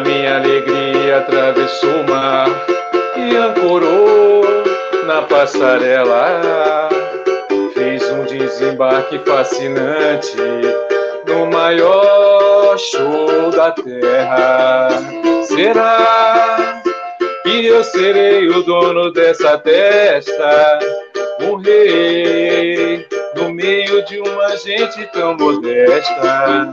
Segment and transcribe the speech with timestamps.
[0.00, 2.48] Minha alegria atravessou o mar
[3.16, 4.44] e ancorou
[5.06, 6.88] na passarela.
[7.74, 10.36] Fez um desembarque fascinante
[11.26, 14.88] no maior show da terra.
[15.44, 16.80] Será
[17.42, 20.78] que eu serei o dono dessa testa?
[21.40, 26.70] Um rei no meio de uma gente tão modesta.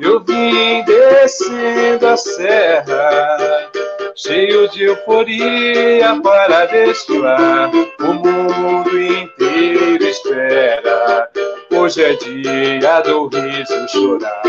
[0.00, 3.70] Eu vim descendo a serra,
[4.14, 7.70] cheio de euforia para destoar.
[8.00, 11.28] O mundo inteiro espera.
[11.72, 14.42] Hoje é dia do riso chorar.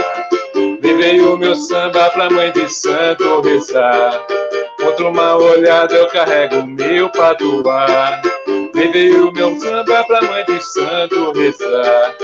[0.83, 4.25] Levei o meu samba pra mãe de santo rezar.
[4.77, 8.21] Contra uma olhada eu carrego meu patuá.
[8.73, 12.15] Levei o meu samba pra mãe de santo rezar.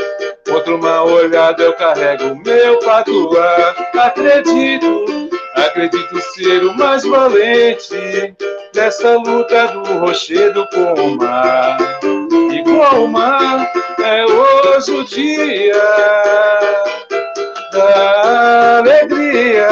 [0.48, 3.76] Contra uma olhada eu carrego meu patuá.
[3.96, 5.06] Acredito,
[5.56, 8.36] acredito ser o mais valente
[8.74, 11.78] dessa luta do rochedo com o mar.
[12.52, 13.72] Igual o mar
[14.04, 15.74] é hoje o dia
[17.72, 19.68] da alegria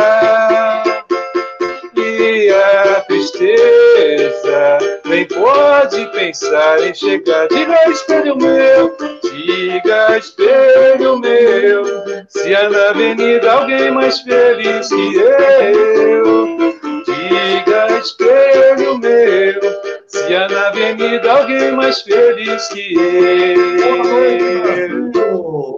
[1.96, 4.93] e a tristeza
[5.34, 7.48] pode pensar em chegar.
[7.48, 11.84] Diga espelho meu, diga espelho meu,
[12.28, 16.58] se há na avenida alguém mais feliz que eu.
[17.06, 19.62] Diga espelho meu,
[20.08, 24.54] se há na avenida alguém mais feliz que eu.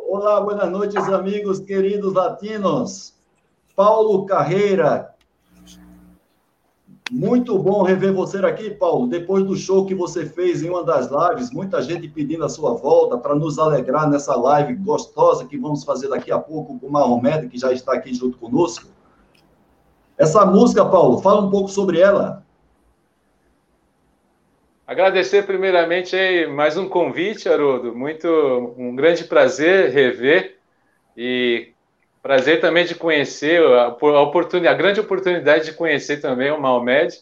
[0.10, 3.14] Olá, boas noites, amigos queridos latinos.
[3.76, 5.15] Paulo Carreira.
[7.12, 9.08] Muito bom rever você aqui, Paulo.
[9.08, 12.74] Depois do show que você fez em uma das lives, muita gente pedindo a sua
[12.74, 16.92] volta para nos alegrar nessa live gostosa que vamos fazer daqui a pouco com o
[16.92, 18.88] Mahomet, que já está aqui junto conosco.
[20.18, 22.44] Essa música, Paulo, fala um pouco sobre ela.
[24.88, 27.96] Agradecer primeiramente aí mais um convite, Haroldo.
[27.96, 28.28] Muito
[28.78, 30.58] um grande prazer rever
[31.16, 31.75] e
[32.26, 37.20] prazer também de conhecer a, oportunidade, a grande oportunidade de conhecer também o Mahomed.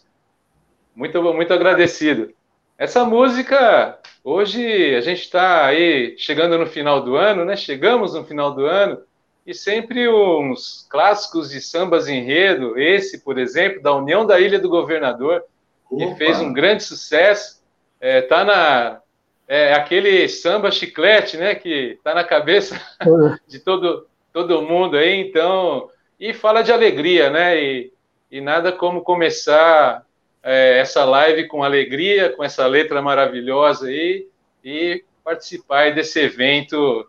[0.96, 2.34] Muito muito agradecido.
[2.78, 7.58] Essa música hoje a gente está aí chegando no final do ano, né?
[7.58, 8.98] Chegamos no final do ano
[9.46, 14.70] e sempre uns clássicos de sambas enredo, esse, por exemplo, da União da Ilha do
[14.70, 15.44] Governador
[15.90, 17.62] que fez um grande sucesso.
[18.00, 19.02] É, tá na
[19.50, 22.80] é, aquele samba chiclete, né, que tá na cabeça
[23.46, 25.90] de todo todo mundo aí, então
[26.20, 27.94] e fala de alegria, né, e,
[28.32, 30.04] e nada como começar
[30.42, 34.28] é, essa live com alegria, com essa letra maravilhosa aí
[34.64, 37.08] e participar desse evento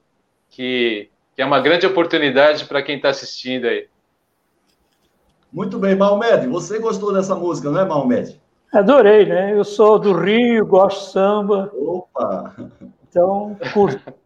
[0.50, 3.88] que, que é uma grande oportunidade para quem está assistindo aí.
[5.52, 8.40] Muito bem, Malmed, você gostou dessa música, não é, Malmed?
[8.72, 9.52] Adorei, né?
[9.56, 11.70] Eu sou do Rio, gosto de samba.
[11.72, 12.56] Opa!
[13.08, 14.12] Então, curto.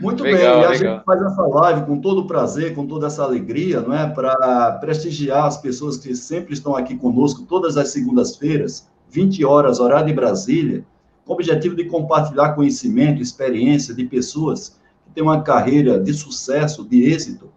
[0.00, 0.94] Muito legal, bem, e a legal.
[0.96, 4.08] gente faz essa live com todo prazer, com toda essa alegria, não é?
[4.08, 10.06] Para prestigiar as pessoas que sempre estão aqui conosco, todas as segundas-feiras, 20 horas, horário
[10.06, 10.84] de Brasília,
[11.24, 16.84] com o objetivo de compartilhar conhecimento, experiência de pessoas que têm uma carreira de sucesso,
[16.84, 17.50] de êxito,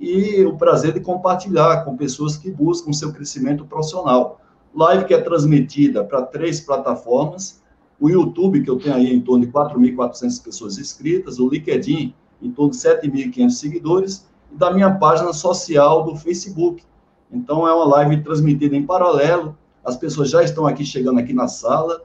[0.00, 4.40] e o prazer de compartilhar com pessoas que buscam seu crescimento profissional
[4.74, 7.61] live que é transmitida para três plataformas,
[8.02, 12.50] o YouTube, que eu tenho aí em torno de 4.400 pessoas inscritas, o LinkedIn, em
[12.50, 16.82] torno de 7.500 seguidores, e da minha página social do Facebook.
[17.30, 21.46] Então, é uma live transmitida em paralelo, as pessoas já estão aqui chegando aqui na
[21.46, 22.02] sala,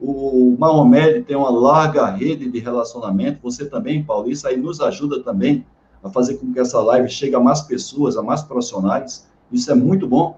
[0.00, 5.22] o Mahomed tem uma larga rede de relacionamento, você também, Paulo, isso aí nos ajuda
[5.22, 5.64] também
[6.02, 9.76] a fazer com que essa live chegue a mais pessoas, a mais profissionais, isso é
[9.76, 10.36] muito bom.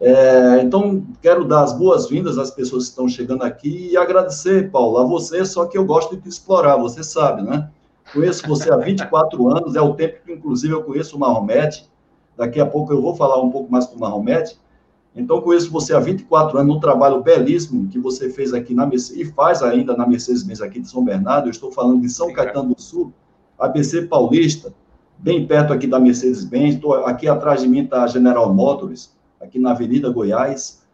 [0.00, 4.98] É, então, quero dar as boas-vindas às pessoas que estão chegando aqui e agradecer, Paulo,
[4.98, 7.68] a você, só que eu gosto de explorar, você sabe, né?
[8.12, 11.88] Conheço você há 24 anos, é o tempo que, inclusive, eu conheço o Mahomet.
[12.36, 14.56] Daqui a pouco eu vou falar um pouco mais com o Mahomet.
[15.16, 19.28] Então, conheço você há 24 anos no trabalho belíssimo que você fez aqui na Mercedes,
[19.28, 21.48] e faz ainda na Mercedes-Benz aqui de São Bernardo.
[21.48, 23.12] Eu estou falando de São Caetano do Sul,
[23.58, 24.72] ABC Paulista,
[25.18, 26.78] bem perto aqui da Mercedes-Benz.
[27.04, 30.86] Aqui atrás de mim está a General Motors aqui na Avenida Goiás.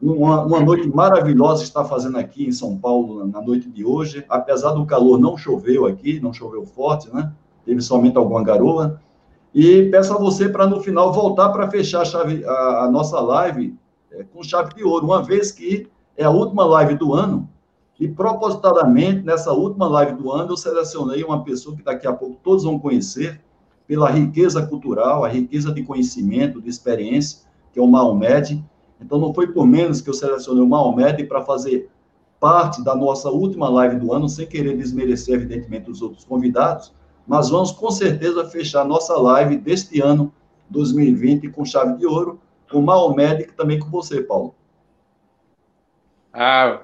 [0.00, 4.24] Uma, uma, noite maravilhosa está fazendo aqui em São Paulo na noite de hoje.
[4.28, 7.32] Apesar do calor, não choveu aqui, não choveu forte, né?
[7.64, 9.00] Teve somente alguma garoa.
[9.52, 13.18] E peço a você para no final voltar para fechar a, chave, a, a nossa
[13.18, 13.76] live
[14.12, 17.48] é, com chave de ouro, uma vez que é a última live do ano.
[17.98, 22.38] E propositadamente, nessa última live do ano, eu selecionei uma pessoa que daqui a pouco
[22.42, 23.40] todos vão conhecer,
[23.88, 27.47] pela riqueza cultural, a riqueza de conhecimento, de experiência,
[27.78, 28.64] que é o Mahomed.
[29.00, 31.88] Então, não foi por menos que eu selecionei o Mahomed para fazer
[32.40, 36.92] parte da nossa última live do ano, sem querer desmerecer, evidentemente, os outros convidados,
[37.26, 40.32] mas vamos com certeza fechar nossa live deste ano,
[40.70, 42.40] 2020, com chave de ouro,
[42.70, 44.54] com Mahomed e também com você, Paulo.
[46.32, 46.80] Ah,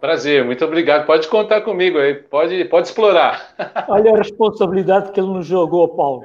[0.00, 1.06] prazer, muito obrigado.
[1.06, 3.54] Pode contar comigo aí, pode, pode explorar.
[3.88, 6.24] Olha a responsabilidade que ele nos jogou, Paulo.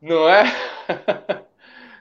[0.00, 0.44] Não é?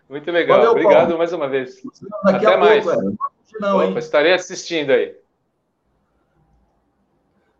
[0.10, 0.57] Muito legal.
[0.57, 1.18] Valeu, obrigado Paulo.
[1.18, 1.81] mais uma vez.
[2.24, 2.84] Daqui Até mais.
[2.84, 3.18] Pouco,
[3.60, 5.16] não, Opa, estarei assistindo aí.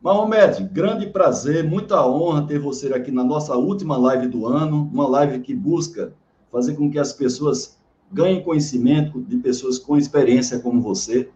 [0.02, 5.08] Mahomed, grande prazer, muita honra ter você aqui na nossa última live do ano, uma
[5.08, 6.14] live que busca
[6.52, 7.80] fazer com que as pessoas
[8.12, 11.30] ganhem conhecimento de pessoas com experiência como você.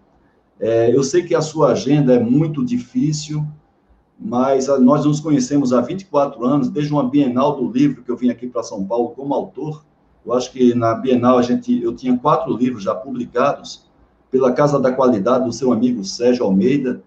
[0.60, 3.44] É, eu sei que a sua agenda é muito difícil,
[4.20, 8.30] mas nós nos conhecemos há 24 anos, desde uma Bienal do livro que eu vim
[8.30, 9.84] aqui para São Paulo como autor.
[10.26, 13.88] Eu acho que na Bienal a gente, eu tinha quatro livros já publicados
[14.30, 17.02] pela Casa da Qualidade do seu amigo Sérgio Almeida.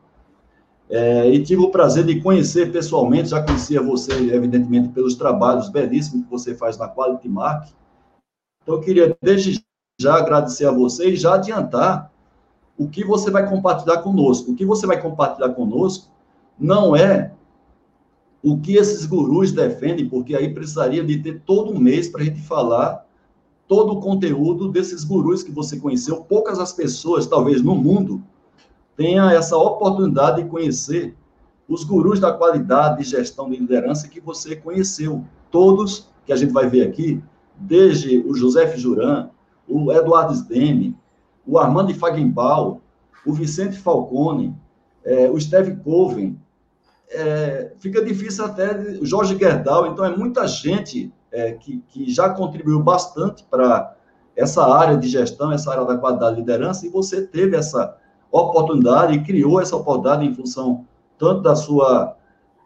[0.91, 6.25] É, e tive o prazer de conhecer pessoalmente, já conhecia você, evidentemente, pelos trabalhos belíssimos
[6.25, 7.69] que você faz na Quality Mark.
[8.63, 9.65] Então, eu queria, desde
[10.01, 12.11] já, agradecer a você e já adiantar
[12.77, 14.51] o que você vai compartilhar conosco.
[14.51, 16.11] O que você vai compartilhar conosco
[16.59, 17.33] não é
[18.43, 22.25] o que esses gurus defendem, porque aí precisaria de ter todo um mês para a
[22.25, 23.07] gente falar
[23.69, 26.23] todo o conteúdo desses gurus que você conheceu.
[26.23, 28.23] Poucas as pessoas, talvez no mundo,
[28.97, 31.15] tenham essa oportunidade de conhecer
[31.69, 35.25] os gurus da qualidade de gestão de liderança que você conheceu.
[35.51, 37.23] Todos que a gente vai ver aqui,
[37.57, 39.31] desde o José Juran,
[39.69, 40.97] o Eduardo Sdemi,
[41.47, 42.81] o Armando Fagenbaum,
[43.25, 44.55] o Vicente Falcone,
[45.05, 46.39] é, o Steve Coven,
[47.13, 52.31] é, fica difícil até o Jorge Gerdau, então é muita gente é, que, que já
[52.31, 53.95] contribuiu bastante para
[54.37, 57.97] essa área de gestão, essa área da qualidade de liderança, e você teve essa
[58.31, 60.87] oportunidade e criou essa oportunidade em função
[61.19, 62.17] tanto da sua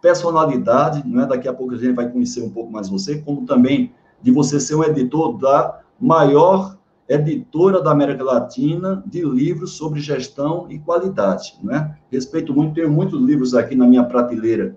[0.00, 1.26] personalidade, não é?
[1.26, 3.92] daqui a pouco a gente vai conhecer um pouco mais você, como também
[4.22, 6.75] de você ser um editor da maior
[7.08, 11.96] editora da América Latina de livros sobre gestão e qualidade, né?
[12.10, 14.76] Respeito muito, tenho muitos livros aqui na minha prateleira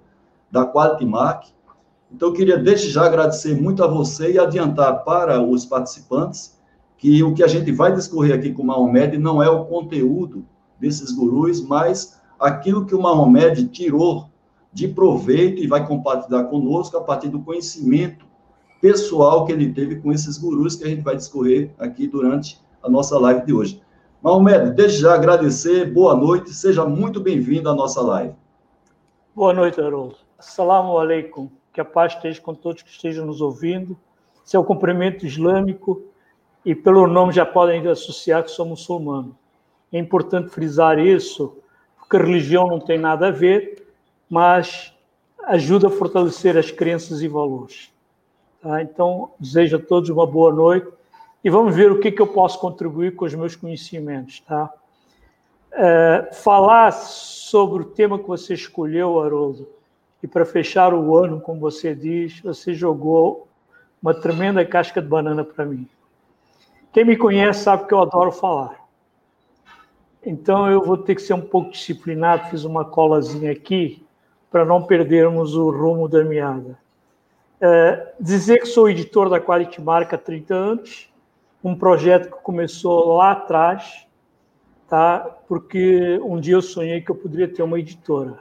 [0.52, 1.46] da Quality Mark.
[2.12, 6.60] Então, eu queria desde já agradecer muito a você e adiantar para os participantes
[6.98, 10.46] que o que a gente vai discorrer aqui com o Mahomed não é o conteúdo
[10.80, 14.30] desses gurus, mas aquilo que o Mahomed tirou
[14.72, 18.29] de proveito e vai compartilhar conosco a partir do conhecimento
[18.82, 22.90] pessoal que ele teve com esses gurus que a gente vai discorrer aqui durante a
[22.90, 23.82] nossa live de hoje.
[24.22, 28.34] Mahomed, desde já agradecer, boa noite, seja muito bem-vindo à nossa live.
[29.36, 30.16] Boa noite, Haroldo.
[30.38, 33.98] Assalamu alaikum, que a paz esteja com todos que estejam nos ouvindo.
[34.44, 36.04] Seu cumprimento islâmico
[36.66, 39.38] e pelo nome já podem associar que sou muçulmano.
[39.92, 41.58] É importante frisar isso,
[41.98, 43.88] porque a religião não tem nada a ver,
[44.30, 44.94] mas
[45.46, 47.92] ajuda a fortalecer as crenças e valores.
[48.62, 48.82] Tá?
[48.82, 50.88] Então, desejo a todos uma boa noite
[51.44, 54.42] e vamos ver o que, que eu posso contribuir com os meus conhecimentos.
[54.42, 54.72] Tá?
[55.72, 59.68] É, falar sobre o tema que você escolheu, Haroldo,
[60.22, 63.48] e para fechar o ano, como você diz, você jogou
[64.02, 65.88] uma tremenda casca de banana para mim.
[66.92, 68.80] Quem me conhece sabe que eu adoro falar.
[70.26, 74.04] Então eu vou ter que ser um pouco disciplinado, fiz uma colazinha aqui
[74.52, 76.78] para não perdermos o rumo da meada.
[77.62, 81.10] É, dizer que sou editor da Quality Marca há 30 anos,
[81.62, 84.08] um projeto que começou lá atrás,
[84.88, 85.20] tá?
[85.48, 88.40] porque um dia eu sonhei que eu poderia ter uma editora.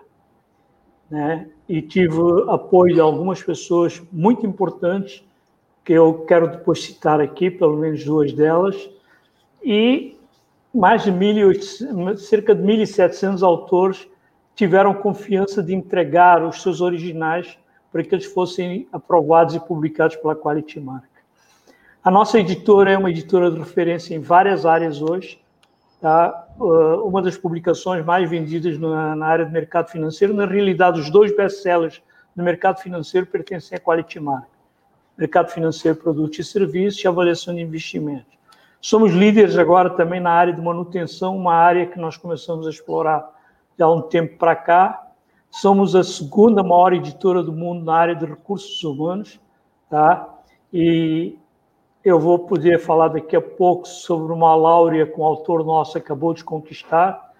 [1.10, 1.48] Né?
[1.68, 2.16] E tive
[2.48, 5.24] apoio de algumas pessoas muito importantes,
[5.84, 8.88] que eu quero depois citar aqui, pelo menos duas delas,
[9.64, 10.16] e
[10.72, 14.06] mais de 1.800, cerca de 1.700 autores
[14.54, 17.58] tiveram confiança de entregar os seus originais
[17.92, 21.08] para que eles fossem aprovados e publicados pela Quality Mark.
[22.02, 25.40] A nossa editora é uma editora de referência em várias áreas hoje.
[26.00, 26.46] Tá?
[26.58, 31.34] Uh, uma das publicações mais vendidas na, área do mercado financeiro, na realidade, os dois
[31.36, 32.00] best-sellers
[32.36, 34.46] do mercado financeiro pertencem à Quality Mark.
[35.16, 38.38] Mercado financeiro, produtos e serviços e avaliação de investimentos.
[38.80, 43.28] Somos líderes agora também na área de manutenção, uma área que nós começamos a explorar
[43.78, 45.07] há um tempo para cá,
[45.50, 49.40] Somos a segunda maior editora do mundo na área de recursos humanos,
[49.88, 50.38] tá?
[50.72, 51.36] E
[52.04, 56.32] eu vou poder falar daqui a pouco sobre uma láurea que um autor nosso acabou
[56.32, 57.32] de conquistar,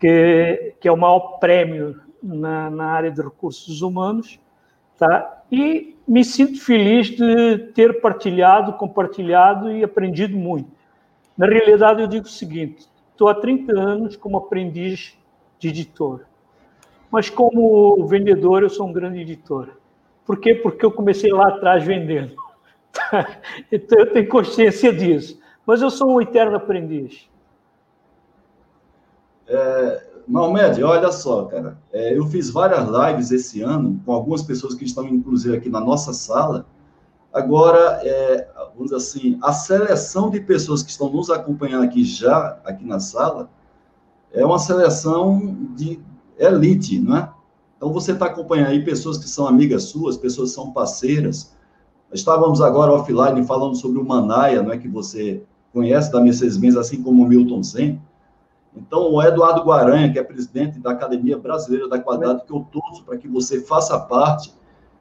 [0.00, 4.40] que, que é o maior prêmio na, na área de recursos humanos.
[4.98, 5.42] Tá?
[5.50, 10.70] E me sinto feliz de ter partilhado, compartilhado e aprendido muito.
[11.36, 15.18] Na realidade, eu digo o seguinte: estou há 30 anos como aprendiz
[15.58, 16.22] de editor,
[17.14, 19.68] mas como vendedor, eu sou um grande editor.
[20.26, 20.52] Por quê?
[20.52, 22.34] Porque eu comecei lá atrás vendendo.
[23.70, 25.38] Então, eu tenho consciência disso.
[25.64, 27.30] Mas eu sou um eterno aprendiz.
[29.46, 31.78] É, Malmed, olha só, cara.
[31.92, 35.80] É, eu fiz várias lives esse ano com algumas pessoas que estão, inclusive, aqui na
[35.80, 36.66] nossa sala.
[37.32, 42.58] Agora, é, vamos dizer assim, a seleção de pessoas que estão nos acompanhando aqui já,
[42.64, 43.48] aqui na sala,
[44.32, 46.02] é uma seleção de
[46.38, 47.30] elite, não é?
[47.76, 51.54] Então, você está acompanhando aí pessoas que são amigas suas, pessoas que são parceiras.
[52.12, 57.02] Estávamos agora offline falando sobre o Manaia, não é que você conhece da Mercedes-Benz, assim
[57.02, 58.00] como o Milton Zen.
[58.76, 63.04] Então, o Eduardo Guaranha, que é presidente da Academia Brasileira da Qualidade, que eu torço
[63.04, 64.52] para que você faça parte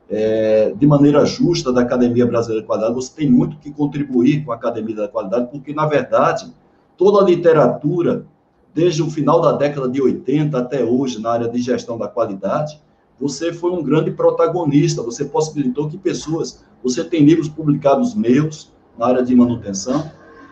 [0.09, 4.51] é, de maneira justa da Academia Brasileira da Qualidade, você tem muito que contribuir com
[4.51, 6.53] a Academia da Qualidade, porque, na verdade,
[6.97, 8.25] toda a literatura,
[8.73, 12.81] desde o final da década de 80 até hoje, na área de gestão da qualidade,
[13.19, 19.07] você foi um grande protagonista, você possibilitou que pessoas, você tem livros publicados meus na
[19.07, 20.11] área de manutenção,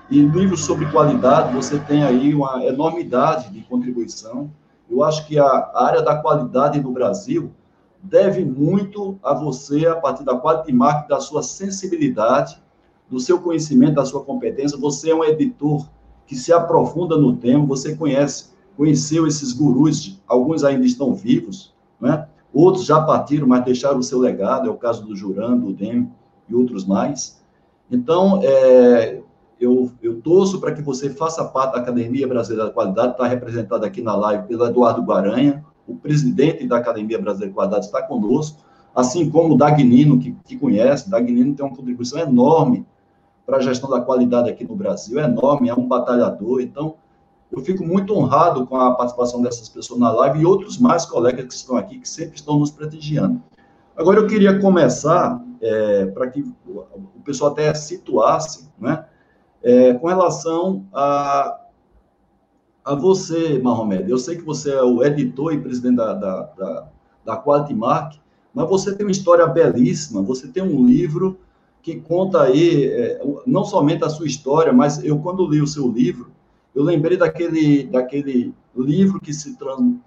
[0.10, 4.52] e livros sobre qualidade, você tem aí uma enormidade de contribuição.
[4.90, 7.52] Eu acho que a área da qualidade no Brasil
[8.04, 12.62] deve muito a você, a partir da quality market, da sua sensibilidade,
[13.10, 14.78] do seu conhecimento, da sua competência.
[14.78, 15.88] Você é um editor
[16.32, 22.26] que se aprofunda no tema, você conhece, conheceu esses gurus, alguns ainda estão vivos, né?
[22.54, 26.10] outros já partiram, mas deixaram o seu legado, é o caso do Juran, do Dem
[26.48, 27.44] e outros mais.
[27.92, 29.20] Então, é,
[29.60, 33.86] eu, eu torço para que você faça parte da Academia Brasileira da Qualidade, está representado
[33.86, 38.64] aqui na live pelo Eduardo Guaranha, o presidente da Academia Brasileira da Qualidade está conosco,
[38.96, 42.86] assim como o Dagnino, que, que conhece, Dagnino tem uma contribuição enorme
[43.52, 46.96] para a gestão da qualidade aqui no Brasil, é enorme, é um batalhador, então
[47.52, 51.48] eu fico muito honrado com a participação dessas pessoas na live e outros mais colegas
[51.48, 53.42] que estão aqui, que sempre estão nos prestigiando.
[53.94, 59.06] Agora, eu queria começar, é, para que o pessoal até situasse, né?
[59.62, 61.60] É, com relação a,
[62.86, 66.88] a você, Mahomed, eu sei que você é o editor e presidente da, da, da,
[67.26, 68.14] da Quality Mark,
[68.54, 71.38] mas você tem uma história belíssima, você tem um livro
[71.82, 75.88] que conta aí, é, não somente a sua história, mas eu, quando li o seu
[75.88, 76.32] livro,
[76.74, 79.58] eu lembrei daquele, daquele livro que se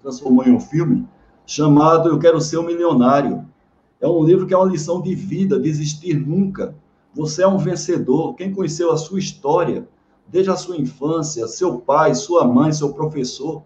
[0.01, 1.07] transformou em um filme,
[1.45, 3.45] chamado Eu Quero Ser um Milionário.
[3.99, 6.75] É um livro que é uma lição de vida, desistir nunca.
[7.13, 8.33] Você é um vencedor.
[8.35, 9.87] Quem conheceu a sua história,
[10.27, 13.61] desde a sua infância, seu pai, sua mãe, seu professor,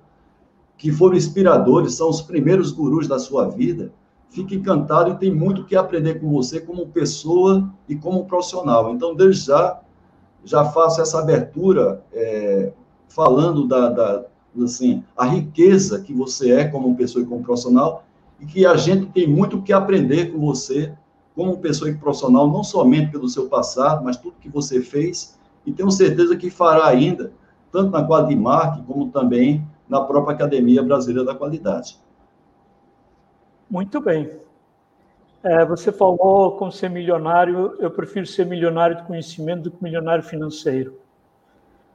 [0.77, 3.91] que foram inspiradores, são os primeiros gurus da sua vida,
[4.29, 8.93] fica encantado e tem muito que aprender com você como pessoa e como profissional.
[8.93, 9.79] Então, desde já,
[10.45, 12.71] já faço essa abertura é,
[13.07, 14.25] falando da, da,
[14.63, 18.03] assim, a riqueza que você é como pessoa e como profissional
[18.39, 20.93] e que a gente tem muito que aprender com você
[21.35, 25.71] como pessoa e profissional, não somente pelo seu passado, mas tudo que você fez, e
[25.71, 27.31] tenho certeza que fará ainda,
[27.71, 31.97] tanto na Qualimark, como também na própria Academia Brasileira da Qualidade.
[33.69, 34.31] Muito bem.
[35.43, 40.23] É, você falou como ser milionário, eu prefiro ser milionário de conhecimento do que milionário
[40.23, 40.99] financeiro.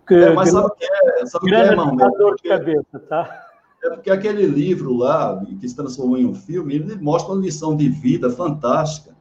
[0.07, 1.97] Que, é, mas sabe o que é, sabe que é, irmão?
[1.97, 3.47] dor de cabeça, tá?
[3.83, 7.77] É porque aquele livro lá, que se transformou em um filme, ele mostra uma lição
[7.77, 9.15] de vida fantástica.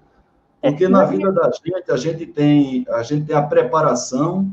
[0.62, 4.50] Porque na vida da gente, a gente tem a, gente tem a preparação,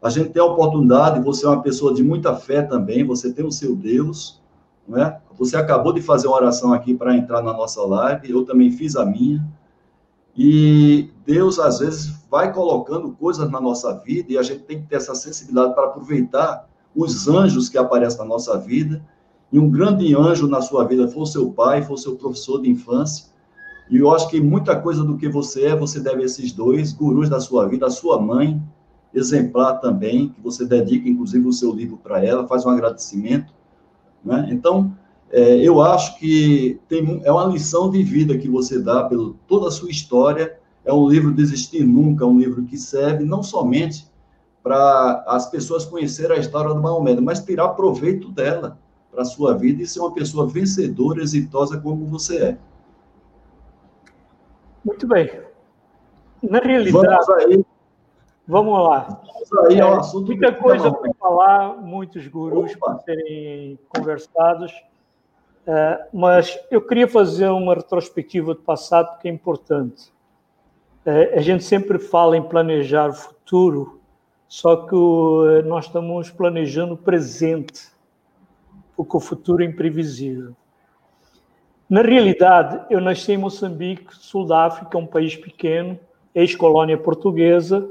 [0.00, 3.44] a gente tem a oportunidade, você é uma pessoa de muita fé também, você tem
[3.44, 4.42] o seu Deus,
[4.88, 5.20] não é?
[5.38, 8.96] Você acabou de fazer uma oração aqui para entrar na nossa live, eu também fiz
[8.96, 9.46] a minha.
[10.36, 14.88] E Deus, às vezes, vai colocando coisas na nossa vida e a gente tem que
[14.88, 19.02] ter essa sensibilidade para aproveitar os anjos que aparecem na nossa vida.
[19.52, 22.60] E um grande anjo na sua vida foi o seu pai, foi o seu professor
[22.60, 23.26] de infância.
[23.88, 26.92] E eu acho que muita coisa do que você é, você deve a esses dois
[26.92, 28.60] gurus da sua vida, a sua mãe,
[29.14, 33.54] exemplar também, que você dedica, inclusive, o seu livro para ela, faz um agradecimento.
[34.24, 34.48] Né?
[34.50, 34.92] Então,
[35.30, 39.68] é, eu acho que tem, é uma lição de vida que você dá pela toda
[39.68, 40.58] a sua história.
[40.84, 44.06] É um livro Desistir Nunca, um livro que serve não somente
[44.62, 48.78] para as pessoas conhecerem a história do Maomé, mas tirar proveito dela
[49.10, 52.58] para a sua vida e ser uma pessoa vencedora, exitosa como você é.
[54.84, 55.30] Muito bem.
[56.42, 57.06] Na realidade.
[57.06, 57.64] Vamos aí.
[58.46, 59.22] Vamos lá.
[59.50, 64.72] Vamos aí, é, assunto muita coisa para falar, muitos gurus para serem conversados.
[65.66, 70.12] Uh, mas eu queria fazer uma retrospectiva do passado que é importante.
[71.04, 74.00] Uh, a gente sempre fala em planejar o futuro,
[74.46, 77.88] só que uh, nós estamos planejando o presente,
[78.96, 80.54] porque o futuro é imprevisível.
[81.90, 85.98] Na realidade, eu nasci em Moçambique, sul da África, um país pequeno,
[86.32, 87.88] ex-colônia portuguesa,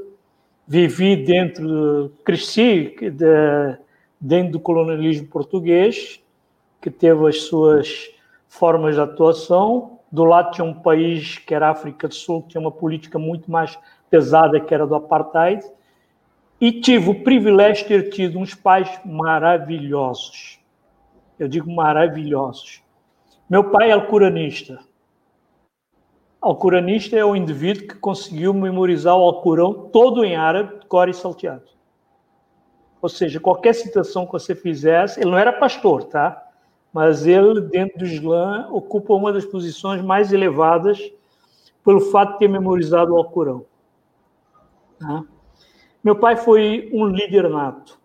[0.66, 3.78] vivi dentro, cresci de,
[4.20, 6.22] dentro do colonialismo português,
[6.86, 8.12] que teve as suas
[8.48, 9.98] formas de atuação.
[10.12, 13.18] Do lado tinha um país que era a África do Sul, que tinha uma política
[13.18, 13.76] muito mais
[14.08, 15.66] pesada, que era do apartheid.
[16.62, 20.60] E tive o privilégio de ter tido uns pais maravilhosos.
[21.40, 22.84] Eu digo maravilhosos.
[23.50, 24.78] Meu pai é alcuranista.
[26.40, 31.66] Alcuranista é o indivíduo que conseguiu memorizar o Alcorão todo em árabe, core e salteado.
[33.02, 36.45] Ou seja, qualquer citação que você fizesse, ele não era pastor, tá?
[36.96, 41.12] Mas ele, dentro do Islã, ocupa uma das posições mais elevadas
[41.84, 43.66] pelo fato de ter memorizado o Alcorão.
[44.98, 45.26] Tá?
[46.02, 48.00] Meu pai foi um líder nato.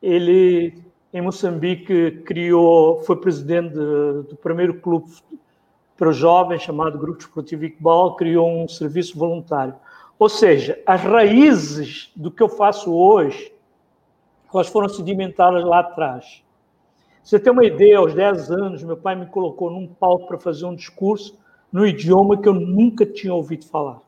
[0.00, 5.12] Ele, em Moçambique, criou, foi presidente de, do primeiro clube
[5.94, 9.74] para os jovens, chamado Grupo Esportivo Iqbal, criou um serviço voluntário.
[10.18, 13.52] Ou seja, as raízes do que eu faço hoje,
[14.54, 16.42] elas foram sedimentadas lá atrás.
[17.22, 20.64] Você tem uma ideia, aos 10 anos, meu pai me colocou num palco para fazer
[20.66, 21.38] um discurso
[21.72, 24.00] no idioma que eu nunca tinha ouvido falar.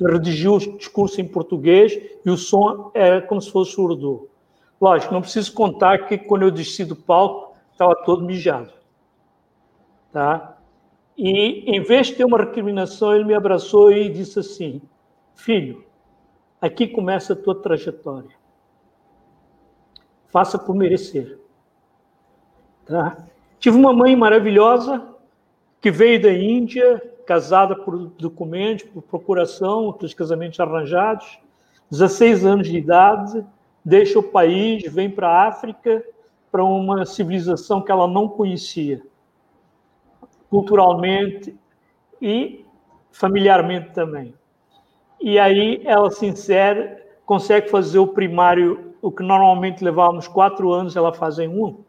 [0.00, 1.92] Ele redigiu o discurso em português
[2.24, 4.28] e o som era como se fosse urdu.
[4.80, 8.72] Lógico, não preciso contar que quando eu desci do palco, estava todo mijado.
[10.10, 10.56] Tá?
[11.16, 14.80] E, em vez de ter uma recriminação, ele me abraçou e disse assim:
[15.34, 15.84] Filho,
[16.58, 18.34] aqui começa a tua trajetória.
[20.28, 21.38] Faça por merecer.
[22.90, 23.16] Tá?
[23.60, 25.06] Tive uma mãe maravilhosa
[25.80, 31.38] que veio da Índia, casada por documento, por procuração, aqueles casamentos arranjados,
[31.88, 33.46] 16 anos de idade,
[33.84, 36.04] deixa o país, vem para a África,
[36.50, 39.00] para uma civilização que ela não conhecia,
[40.50, 41.56] culturalmente
[42.20, 42.66] e
[43.12, 44.34] familiarmente também.
[45.20, 50.96] E aí ela se insere, consegue fazer o primário, o que normalmente levávamos quatro anos,
[50.96, 51.84] ela faz em um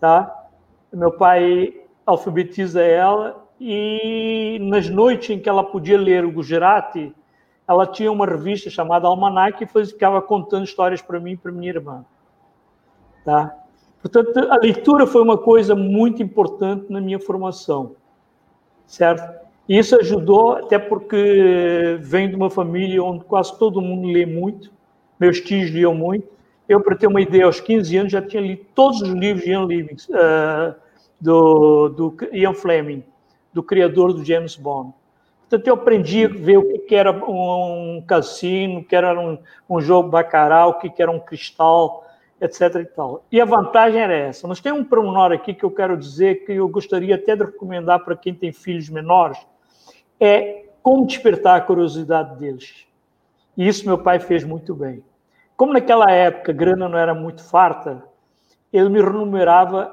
[0.00, 0.46] tá?
[0.92, 7.14] Meu pai alfabetiza ela e nas noites em que ela podia ler o Gujarati,
[7.66, 11.70] ela tinha uma revista chamada Almanac e ficava contando histórias para mim e para minha
[11.70, 12.04] irmã.
[13.24, 13.54] Tá?
[14.00, 17.96] Portanto, a leitura foi uma coisa muito importante na minha formação,
[18.86, 19.46] certo?
[19.68, 24.72] E isso ajudou, até porque venho de uma família onde quase todo mundo lê muito,
[25.20, 26.26] meus tios liam muito,
[26.68, 29.50] eu, para ter uma ideia, aos 15 anos já tinha lido todos os livros de
[29.50, 30.74] Ian, Livings, uh,
[31.20, 33.02] do, do Ian Fleming,
[33.52, 34.92] do criador do James Bond.
[35.48, 39.80] Portanto, eu aprendi a ver o que era um cassino, o que era um, um
[39.80, 42.04] jogo bacaral, o que era um cristal,
[42.38, 42.60] etc.
[42.76, 43.24] E, tal.
[43.32, 44.46] e a vantagem era essa.
[44.46, 48.04] Mas tem um pormenor aqui que eu quero dizer que eu gostaria até de recomendar
[48.04, 49.38] para quem tem filhos menores,
[50.20, 52.86] é como despertar a curiosidade deles.
[53.56, 55.02] E isso meu pai fez muito bem.
[55.58, 58.00] Como naquela época a grana não era muito farta,
[58.72, 59.92] ele me remunerava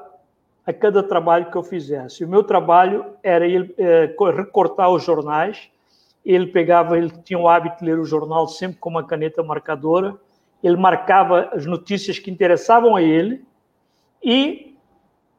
[0.63, 2.23] a cada trabalho que eu fizesse.
[2.23, 5.67] O meu trabalho era ele é, recortar os jornais.
[6.23, 10.15] Ele pegava, ele tinha o hábito de ler o jornal sempre com uma caneta marcadora.
[10.63, 13.43] Ele marcava as notícias que interessavam a ele
[14.23, 14.77] e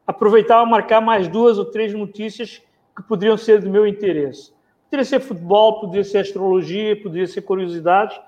[0.04, 2.60] aproveitava marcar mais duas ou três notícias
[2.96, 4.52] que poderiam ser do meu interesse.
[4.86, 8.18] Poderia ser futebol, poderia ser astrologia, poderia ser curiosidades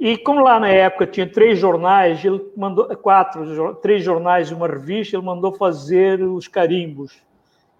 [0.00, 4.68] e como lá na época tinha três jornais, ele mandou quatro, três jornais e uma
[4.68, 7.20] revista, ele mandou fazer os carimbos.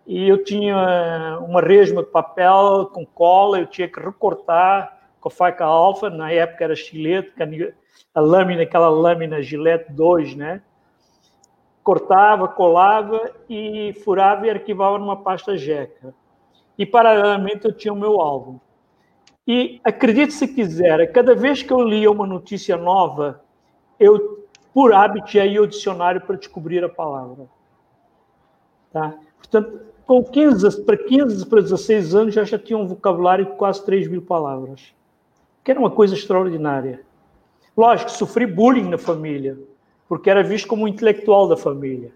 [0.05, 5.31] E eu tinha uma resma de papel com cola, eu tinha que recortar com a
[5.31, 7.33] faca alfa, na época era chilete,
[8.15, 10.63] a lâmina, aquela lâmina gilete 2, né?
[11.85, 16.13] Cortava, colava e furava e arquivava numa pasta jeca.
[16.77, 18.59] E paralelamente eu tinha o meu álbum.
[19.49, 23.43] E acredite se quiser, cada vez que eu lia uma notícia nova,
[23.99, 27.47] eu, por hábito, ia ao dicionário para descobrir a palavra.
[28.93, 29.15] Tá?
[29.39, 33.83] Portanto, com 15, para 15 para 16 anos, já, já tinha um vocabulário de quase
[33.87, 34.93] 3 mil palavras,
[35.65, 37.01] que era uma coisa extraordinária.
[37.75, 39.59] Lógico, sofri bullying na família,
[40.07, 42.13] porque era visto como um intelectual da família.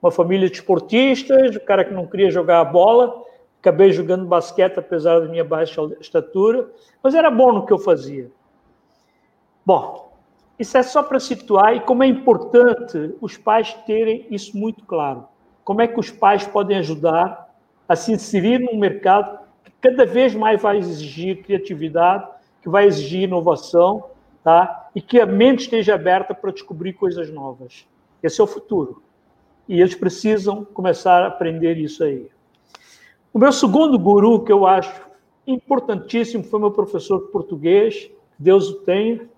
[0.00, 3.22] Uma família de esportistas, o cara que não queria jogar a bola,
[3.64, 6.70] Acabei jogando basquete, apesar da minha baixa estatura,
[7.02, 8.30] mas era bom no que eu fazia.
[9.64, 10.12] Bom,
[10.58, 15.26] Isso é só para situar e como é importante os pais terem isso muito claro.
[15.64, 17.52] Como é que os pais podem ajudar
[17.88, 22.28] a se inserir num mercado que cada vez mais vai exigir criatividade,
[22.62, 24.10] que vai exigir inovação,
[24.44, 24.90] tá?
[24.94, 27.86] E que a mente esteja aberta para descobrir coisas novas.
[28.22, 29.02] Esse é o futuro.
[29.68, 32.28] E eles precisam começar a aprender isso aí.
[33.34, 35.08] O meu segundo guru, que eu acho
[35.44, 39.28] importantíssimo, foi meu professor português, Deus o tenha,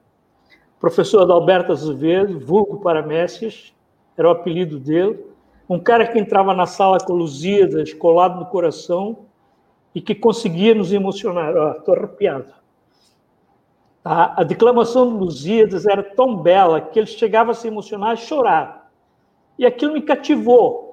[0.78, 3.72] professor Adalberto Azevedo, vulgo para Messias,
[4.14, 5.24] era o apelido dele.
[5.66, 9.20] Um cara que entrava na sala com Lusíadas colado no coração
[9.94, 11.54] e que conseguia nos emocionar.
[11.78, 12.52] Estou arrepiado.
[14.04, 18.18] A, a declamação de Lusíadas era tão bela que ele chegava a se emocionar e
[18.18, 18.92] chorar.
[19.58, 20.85] E aquilo me cativou.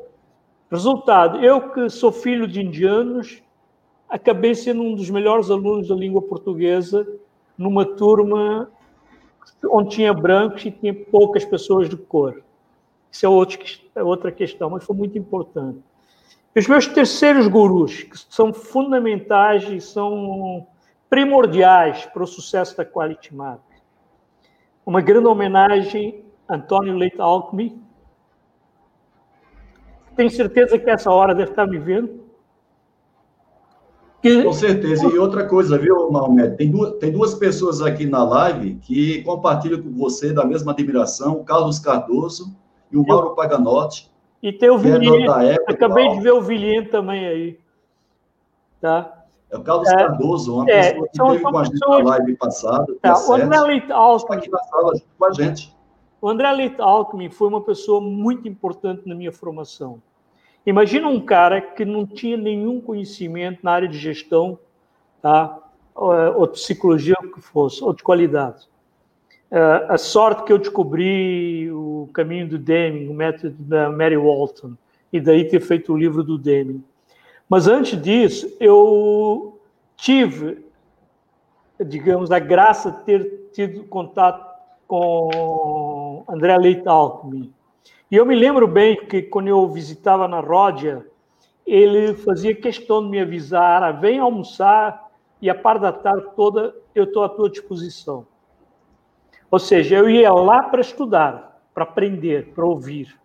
[0.74, 3.44] Resultado, eu que sou filho de indianos,
[4.10, 7.08] acabei sendo um dos melhores alunos da língua portuguesa
[7.56, 8.72] numa turma
[9.70, 12.42] onde tinha brancos e tinha poucas pessoas de cor.
[13.12, 15.78] Isso é, é outra questão, mas foi muito importante.
[16.56, 20.66] Os meus terceiros gurus, que são fundamentais e são
[21.08, 23.62] primordiais para o sucesso da Quality Mark.
[24.84, 27.80] Uma grande homenagem a Antônio Leite Alckmin.
[30.16, 32.24] Tenho certeza que essa hora deve estar me vendo.
[34.22, 34.42] Que...
[34.42, 35.06] Com certeza.
[35.08, 36.48] E outra coisa, viu, Maomé?
[36.48, 41.34] Tem duas, tem duas pessoas aqui na live que compartilham com você da mesma admiração,
[41.34, 42.56] o Carlos Cardoso
[42.90, 44.10] e o Mauro Paganotti.
[44.42, 45.26] E tem o Vilien.
[45.46, 47.60] É Acabei de ver o Vilien também aí.
[48.80, 49.24] Tá?
[49.52, 52.38] É o Carlos é, Cardoso, uma é, pessoa que teve com a gente na live
[52.38, 52.96] passada.
[53.02, 54.38] Tá, o André Leite Alckmin.
[54.38, 55.76] aqui na sala junto com a gente.
[56.24, 60.02] O André Leite Alckmin foi uma pessoa muito importante na minha formação.
[60.66, 64.58] Imagina um cara que não tinha nenhum conhecimento na área de gestão,
[65.22, 65.60] tá?
[65.94, 68.70] ou de psicologia, que fosse, ou de qualidade.
[69.52, 74.76] Uh, a sorte que eu descobri o caminho do Deming, o método da Mary Walton,
[75.12, 76.82] e daí ter feito o livro do Deming.
[77.50, 79.60] Mas antes disso, eu
[79.98, 80.66] tive,
[81.86, 84.54] digamos, a graça de ter tido contato
[84.88, 85.93] com
[86.28, 87.54] André Leite Alckmin.
[88.10, 91.06] E eu me lembro bem que quando eu visitava na Ródia,
[91.66, 95.10] ele fazia questão de me avisar, ah, vem almoçar
[95.42, 98.26] e a par da tarde toda eu estou à tua disposição.
[99.50, 103.20] Ou seja, eu ia lá para estudar, para aprender, para ouvir.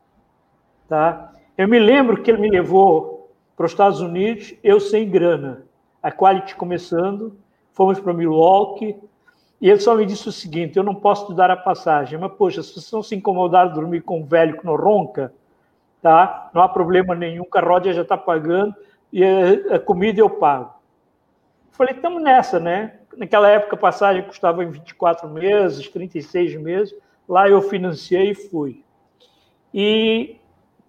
[0.89, 1.33] Tá?
[1.57, 5.65] Eu me lembro que ele me levou para os Estados Unidos, eu sem grana.
[6.03, 7.37] A Quality começando,
[7.73, 8.97] fomos para Milwaukee,
[9.61, 12.33] e ele só me disse o seguinte: eu não posso te dar a passagem, mas,
[12.33, 15.33] poxa, se vocês não se incomodar dormir com um velho que não ronca,
[16.01, 16.51] tá?
[16.55, 18.75] não há problema nenhum, a Ródia já está pagando
[19.13, 20.75] e a, comida eu pago.
[21.73, 22.99] Falei, estamos nessa, né?
[23.17, 26.95] Naquela época a passagem custava em 24 meses, 36 meses,
[27.29, 28.85] lá eu financiei e fui.
[29.75, 30.37] E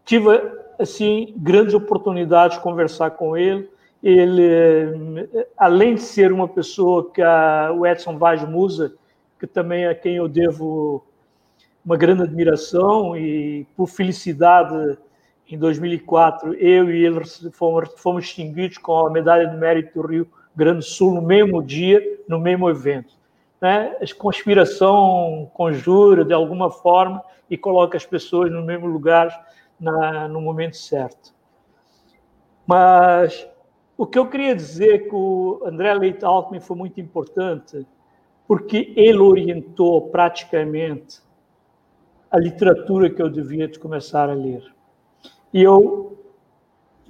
[0.05, 0.29] tive
[0.79, 3.69] assim grandes oportunidades de conversar com ele.
[4.01, 8.93] Ele, além de ser uma pessoa que a, o Edson Vaz Musa,
[9.39, 11.05] que também é quem eu devo
[11.83, 14.97] uma grande admiração e por felicidade
[15.49, 20.27] em 2004 eu e ele fomos, fomos distinguidos com a medalha de mérito do Rio
[20.55, 23.13] Grande do Sul no mesmo dia, no mesmo evento.
[23.61, 23.95] Né?
[24.01, 29.47] A conspiração conjura de alguma forma e coloca as pessoas no mesmo lugar
[29.79, 31.33] na, no momento certo.
[32.67, 33.47] Mas
[33.99, 37.85] o que eu queria dizer é que o André Leite Altman foi muito importante,
[38.47, 41.19] porque ele orientou praticamente
[42.31, 44.63] a literatura que eu devia começar a ler.
[45.53, 46.17] E eu,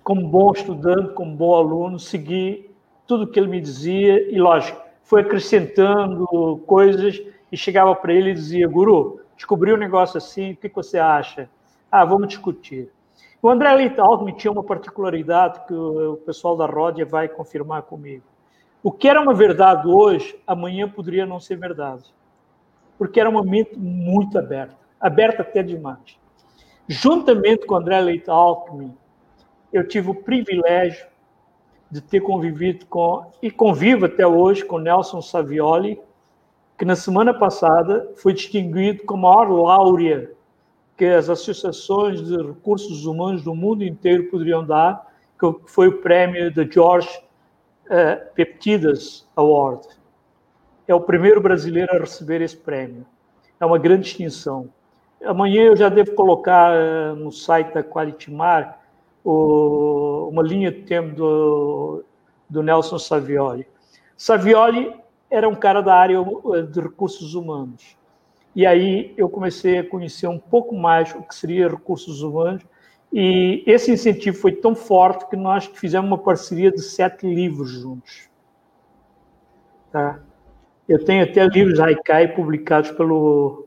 [0.03, 2.71] como bom estudante, como bom aluno, segui
[3.05, 6.25] tudo que ele me dizia e, lógico, foi acrescentando
[6.65, 7.21] coisas
[7.51, 11.47] e chegava para ele e dizia: Guru, descobri um negócio assim, o que você acha?
[11.91, 12.91] Ah, vamos discutir.
[13.41, 18.23] O André Alckmin tinha uma particularidade que o pessoal da Ródia vai confirmar comigo.
[18.83, 22.03] O que era uma verdade hoje, amanhã poderia não ser verdade.
[22.97, 26.19] Porque era uma mente muito aberta, aberta até demais.
[26.85, 28.93] Juntamente com André Leite Alckmin,
[29.71, 31.07] eu tive o privilégio
[31.89, 36.01] de ter convivido com, e convivo até hoje, com Nelson Savioli,
[36.77, 40.31] que na semana passada foi distinguido como a maior laurea
[40.99, 45.07] que as associações de recursos humanos do mundo inteiro poderiam dar,
[45.39, 47.07] que foi o prêmio da George
[47.85, 49.87] uh, Peptidas Award.
[50.85, 53.05] É o primeiro brasileiro a receber esse prêmio.
[53.61, 54.67] É uma grande distinção.
[55.23, 58.75] Amanhã eu já devo colocar uh, no site da Quality Mark
[59.23, 62.03] o, uma linha de tempo do,
[62.49, 63.65] do Nelson Savioli.
[64.17, 64.93] Savioli
[65.31, 66.17] era um cara da área
[66.69, 67.97] de recursos humanos
[68.59, 72.61] E aí eu comecei a conhecer um pouco mais o que seria recursos humanos.
[73.09, 78.29] E esse incentivo foi tão forte que nós fizemos uma parceria de sete livros juntos.
[79.89, 80.19] Tá?
[80.89, 83.65] Eu tenho até livros Haikai publicados pelo,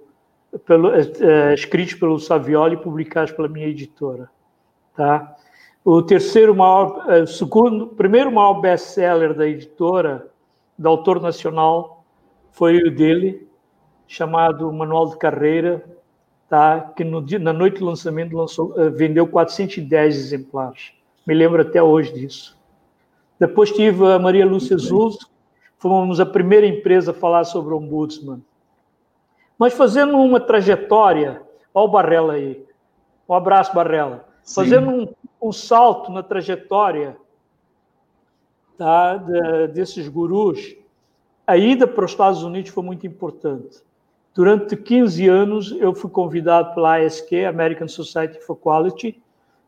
[0.67, 4.29] pelo uh, escritos pelo Savioli e publicados pela minha editora.
[4.95, 5.35] Tá?
[5.83, 10.31] O terceiro maior, uh, segundo, primeiro maior best-seller da editora,
[10.79, 12.05] do autor nacional,
[12.51, 13.51] foi o dele,
[14.13, 15.83] chamado Manual de Carreira,
[16.47, 16.93] tá?
[16.95, 20.93] que no na noite do lançamento lançou, uh, vendeu 410 exemplares.
[21.27, 22.59] Me lembro até hoje disso.
[23.41, 25.17] Depois tive a Maria Lúcia Zuz,
[25.79, 28.45] fomos a primeira empresa a falar sobre o Ombudsman.
[29.59, 31.41] Mas fazendo uma trajetória,
[31.73, 32.63] olha o Barrela aí,
[33.27, 34.55] um abraço, Barrela, Sim.
[34.57, 35.09] fazendo um,
[35.41, 37.17] um, salto na trajetória
[38.77, 40.77] tá, de, desses gurus,
[41.47, 43.81] a ida para os Estados Unidos foi muito importante.
[44.35, 49.21] Durante 15 anos, eu fui convidado pela ASQ, American Society for Quality,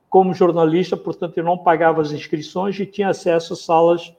[0.09, 4.14] como jornalista, portanto, eu não pagava as inscrições e tinha acesso a salas,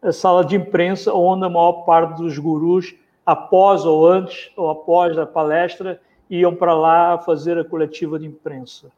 [0.00, 5.18] a sala de imprensa, onde a maior parte dos gurus, após ou antes ou após
[5.18, 8.90] a palestra, iam para lá fazer a coletiva de imprensa.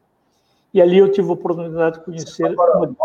[0.73, 2.45] E ali eu tive a oportunidade de conhecer.
[2.45, 2.95] Agora, uma...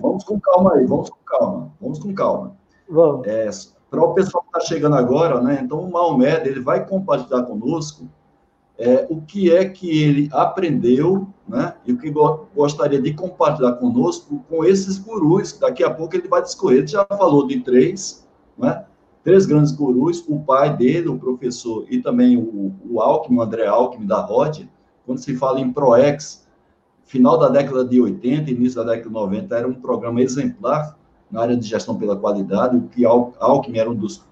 [0.00, 2.56] vamos com calma aí, vamos com calma, vamos com calma.
[2.88, 3.26] Vamos.
[3.26, 3.48] É,
[3.92, 5.60] para o pessoal que está chegando agora, né?
[5.62, 8.08] Então, o Maomé, ele vai compartilhar conosco
[8.78, 11.74] é, o que é que ele aprendeu, né?
[11.84, 15.58] E o que go gostaria de compartilhar conosco com esses gurus.
[15.58, 16.78] Daqui a pouco ele vai discorrer.
[16.78, 18.26] Ele já falou de três,
[18.56, 18.82] né?
[19.22, 23.66] Três grandes gurus, o pai dele, o professor, e também o, o Alckmin, o André
[23.66, 24.62] Alckmin da Rod.
[25.04, 26.48] Quando se fala em ProEx,
[27.04, 30.96] final da década de 80, início da década de 90, era um programa exemplar
[31.32, 34.22] na área de gestão pela qualidade, o que Alckmin era um dos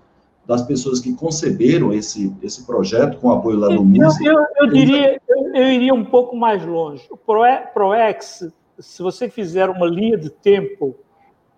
[0.47, 4.25] das pessoas que conceberam esse, esse projeto com apoio lá no MUSE.
[4.25, 7.07] Eu, eu, eu diria, eu, eu, iria um pouco mais longe.
[7.09, 10.97] O ProEx, se você fizer uma linha de tempo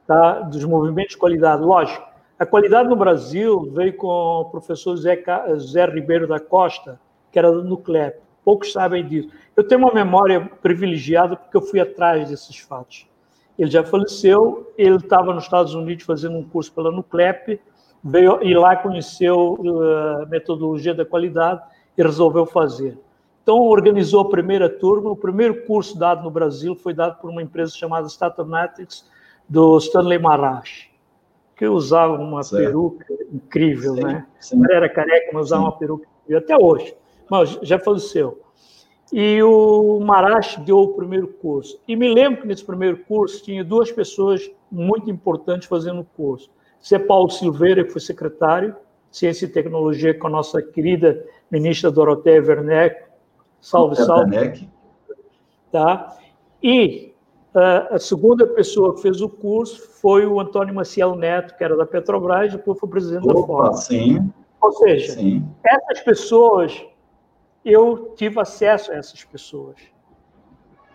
[0.06, 2.06] tá, dos movimentos de qualidade, lógico,
[2.38, 5.22] a qualidade no Brasil veio com o professor Zé,
[5.58, 7.00] Zé Ribeiro da Costa,
[7.30, 8.20] que era do Nuclep.
[8.44, 9.30] Poucos sabem disso.
[9.56, 13.06] Eu tenho uma memória privilegiada porque eu fui atrás desses fatos.
[13.62, 17.60] Ele já faleceu, ele estava nos Estados Unidos fazendo um curso pela Nuclep,
[18.02, 21.62] veio e lá conheceu uh, a metodologia da qualidade
[21.96, 22.98] e resolveu fazer.
[23.40, 25.12] Então, organizou a primeira turma.
[25.12, 29.08] O primeiro curso dado no Brasil foi dado por uma empresa chamada Statometrics,
[29.48, 30.90] do Stanley Marach,
[31.56, 32.64] que usava uma certo.
[32.64, 34.26] peruca incrível, sim, né?
[34.40, 34.62] Sim.
[34.72, 35.68] Era careca, mas usava sim.
[35.68, 36.96] uma peruca incrível, até hoje.
[37.30, 38.40] Mas já faleceu.
[39.12, 41.78] E o Marache deu o primeiro curso.
[41.86, 46.50] E me lembro que nesse primeiro curso tinha duas pessoas muito importantes fazendo o curso.
[46.80, 48.74] Você Paulo Silveira, que foi secretário
[49.10, 53.02] de Ciência e Tecnologia com a nossa querida ministra Doroteia Werneck.
[53.60, 54.34] Salve, salve.
[54.34, 54.68] Werneck.
[55.70, 56.16] Tá?
[56.62, 57.12] E
[57.54, 61.76] uh, a segunda pessoa que fez o curso foi o Antônio Maciel Neto, que era
[61.76, 63.74] da Petrobras, depois foi presidente Opa, da Ford.
[63.76, 64.32] Sim.
[64.60, 65.44] Ou seja, sim.
[65.64, 66.84] essas pessoas
[67.64, 69.76] eu tive acesso a essas pessoas.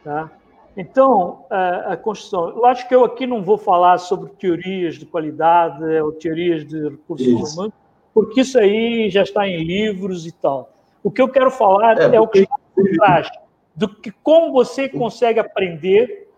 [0.04, 0.32] Tá?
[0.76, 2.56] Então, a, a Constituição.
[2.56, 7.28] Lógico que eu aqui não vou falar sobre teorias de qualidade ou teorias de recursos
[7.28, 7.54] isso.
[7.54, 7.74] humanos,
[8.14, 10.72] porque isso aí já está em livros e tal.
[11.04, 13.30] O que eu quero falar é, é o que está por trás,
[13.76, 16.30] do que como você consegue aprender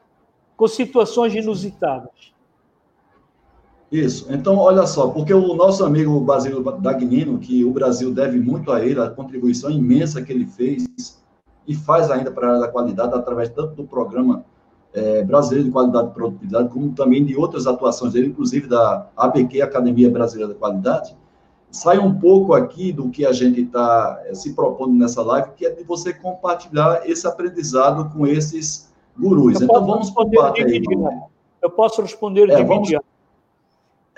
[0.55, 2.33] com situações inusitadas.
[3.91, 4.27] Isso.
[4.29, 8.85] Então, olha só, porque o nosso amigo Basílio Dagnino, que o Brasil deve muito a
[8.85, 10.85] ele, a contribuição imensa que ele fez
[11.67, 14.45] e faz ainda para a área da qualidade, através tanto do programa
[14.93, 19.61] é, brasileiro de qualidade e produtividade, como também de outras atuações dele, inclusive da ABQ,
[19.61, 21.15] Academia Brasileira da Qualidade,
[21.71, 25.65] sai um pouco aqui do que a gente está é, se propondo nessa live, que
[25.65, 29.61] é de você compartilhar esse aprendizado com esses gurus.
[29.61, 30.81] então, vamos para o aí.
[31.61, 33.05] Eu posso responder de é, imediato.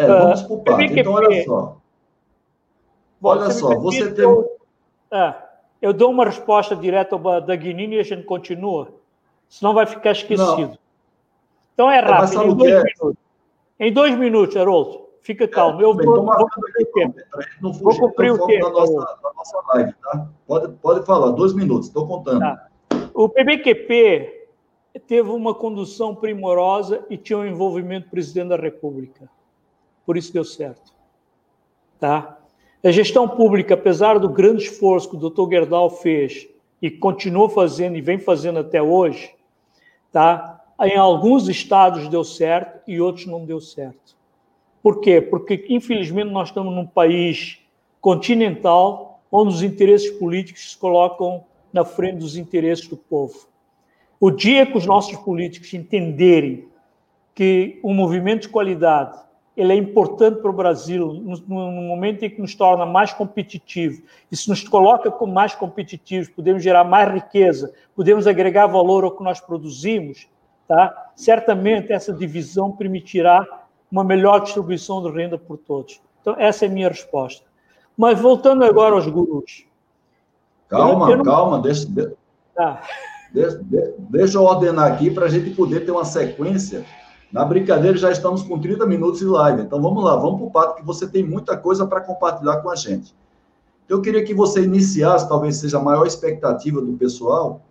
[0.03, 0.99] É, vamos para o parte.
[0.99, 1.77] Então, olha só.
[3.23, 4.23] Olha você só, você tem.
[4.23, 4.57] Eu,
[5.11, 5.35] é,
[5.81, 8.93] eu dou uma resposta direta ao Dagnini e a gente continua.
[9.47, 10.57] Senão vai ficar esquecido.
[10.57, 10.77] Não.
[11.73, 12.83] Então é, é rápido, em dois é?
[12.83, 13.15] minutos.
[13.79, 15.01] Em dois minutos, Haroldo.
[15.21, 15.81] Fica calmo.
[15.81, 17.15] É, eu vou, vou, vou cumprir o tempo.
[17.61, 18.65] Vou cumprir o tempo.
[18.65, 20.27] Da nossa, da nossa live, tá?
[20.47, 22.39] Pode, pode falar, dois minutos, estou contando.
[22.39, 22.67] Tá.
[23.13, 24.47] O PBQP
[25.07, 29.29] teve uma condução primorosa e tinha um envolvimento do presidente da República
[30.05, 30.93] por isso deu certo.
[31.99, 32.37] Tá?
[32.83, 35.49] A gestão pública, apesar do grande esforço que o Dr.
[35.49, 36.47] Gerdau fez
[36.81, 39.33] e continuou fazendo e vem fazendo até hoje,
[40.11, 40.61] tá?
[40.81, 44.15] em alguns estados deu certo e outros não deu certo.
[44.81, 45.21] Por quê?
[45.21, 47.59] Porque, infelizmente, nós estamos num país
[47.99, 53.47] continental onde os interesses políticos se colocam na frente dos interesses do povo.
[54.19, 56.67] O dia que os nossos políticos entenderem
[57.33, 59.19] que o movimento de qualidade
[59.55, 64.37] ele é importante para o Brasil no, momento em que nos torna mais competitivo e
[64.37, 69.23] se nos coloca como mais competitivos, podemos gerar mais riqueza, podemos agregar valor ao que
[69.23, 70.27] nós produzimos,
[70.67, 71.11] tá?
[71.15, 73.45] Certamente essa divisão permitirá
[73.91, 76.01] uma melhor distribuição de renda por todos.
[76.21, 77.45] Então essa é a minha resposta.
[77.97, 79.65] Mas voltando agora aos gurus.
[80.69, 81.23] Calma, não...
[81.23, 81.85] calma, deixa,
[82.55, 82.81] tá.
[83.33, 83.61] deixa,
[83.99, 86.85] deixa eu ordenar aqui para a gente poder ter uma sequência
[87.31, 89.61] na brincadeira, já estamos com 30 minutos de live.
[89.61, 92.69] Então vamos lá, vamos para o pato, que você tem muita coisa para compartilhar com
[92.69, 93.15] a gente.
[93.85, 97.61] Então, eu queria que você iniciasse, talvez seja a maior expectativa do pessoal,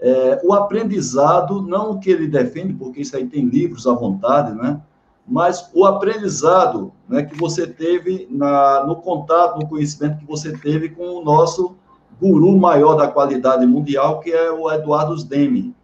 [0.00, 4.54] é, o aprendizado, não o que ele defende, porque isso aí tem livros à vontade,
[4.54, 4.80] né?
[5.28, 10.88] Mas o aprendizado né, que você teve na, no contato, no conhecimento que você teve
[10.88, 11.76] com o nosso
[12.20, 15.74] guru maior da qualidade mundial, que é o Eduardo Deming,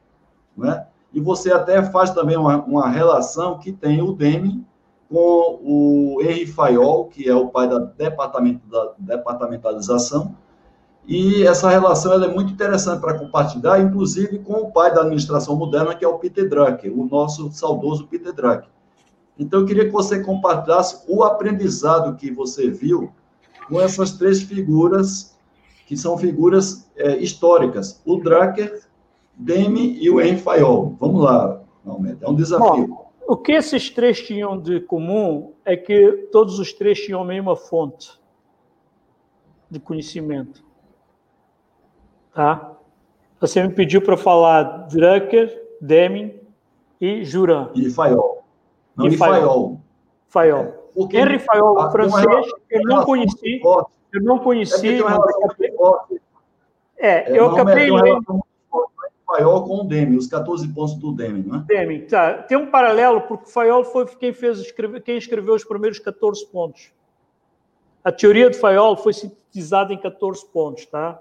[0.57, 0.86] né?
[1.17, 4.67] E você até faz também uma, uma relação que tem o Deming
[5.09, 10.37] com o Henry Fayol, que é o pai da, departamento, da departamentalização,
[11.07, 15.57] e essa relação ela é muito interessante para compartilhar, inclusive com o pai da administração
[15.57, 18.69] moderna, que é o Peter Drucker, o nosso saudoso Peter Drucker.
[19.39, 23.11] Então, eu queria que você compartilhasse o aprendizado que você viu
[23.71, 25.35] com essas três figuras,
[25.87, 28.03] que são figuras é, históricas.
[28.05, 28.86] O Drucker,
[29.37, 30.97] Demi e o Enfaiol.
[30.99, 32.89] Vamos lá, Almeida, é um desafio.
[32.89, 37.25] Bom, o que esses três tinham de comum é que todos os três tinham a
[37.25, 38.13] mesma fonte
[39.71, 40.65] de conhecimento.
[42.33, 42.73] Tá?
[43.41, 46.39] Você me pediu para falar Drucker, Deming
[47.01, 47.71] e Juran.
[47.75, 48.45] E Fayol.
[48.97, 49.81] Não, e, Fayol.
[50.29, 50.61] Fayol.
[50.61, 53.61] É, porque Henry Fayol, francês, eu não conheci.
[54.13, 55.01] Eu não conheci.
[56.97, 58.46] É, é, eu acabei lendo
[59.37, 61.65] Fayol com o Demi, os 14 pontos do Demi, não é?
[61.67, 62.35] Demi, tá.
[62.43, 64.73] Tem um paralelo, porque o Fayol foi quem, fez,
[65.05, 66.91] quem escreveu os primeiros 14 pontos.
[68.03, 71.21] A teoria de Fayol foi sintetizada em 14 pontos, tá?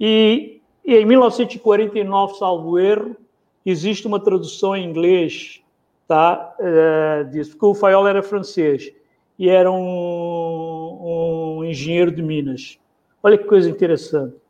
[0.00, 3.16] E, e em 1949, salvo erro,
[3.64, 5.62] existe uma tradução em inglês,
[6.08, 6.54] tá?
[6.58, 8.92] Uh, disso, porque o Fayol era francês
[9.38, 12.78] e era um, um engenheiro de Minas.
[13.22, 14.41] Olha que coisa interessante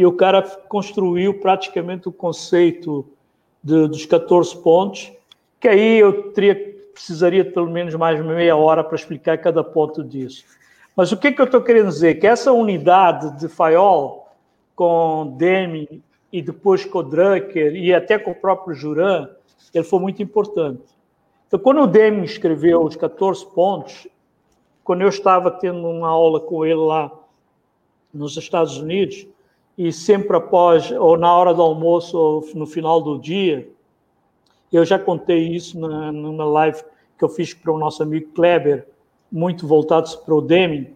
[0.00, 3.04] e o cara construiu praticamente o conceito
[3.62, 5.12] de, dos 14 pontos,
[5.60, 6.54] que aí eu teria,
[6.94, 10.46] precisaria pelo menos mais meia hora para explicar cada ponto disso.
[10.96, 12.14] Mas o que, que eu estou querendo dizer?
[12.14, 14.26] Que essa unidade de Fayol
[14.74, 19.28] com Deming e depois com o Drucker e até com o próprio Juran,
[19.74, 20.82] ele foi muito importante.
[21.46, 24.08] Então, quando o Deming escreveu os 14 pontos,
[24.82, 27.12] quando eu estava tendo uma aula com ele lá
[28.14, 29.26] nos Estados Unidos,
[29.82, 33.66] e sempre após, ou na hora do almoço, ou no final do dia,
[34.70, 36.82] eu já contei isso na, numa live
[37.16, 38.86] que eu fiz para o nosso amigo Kleber,
[39.32, 40.92] muito voltados para o Deming.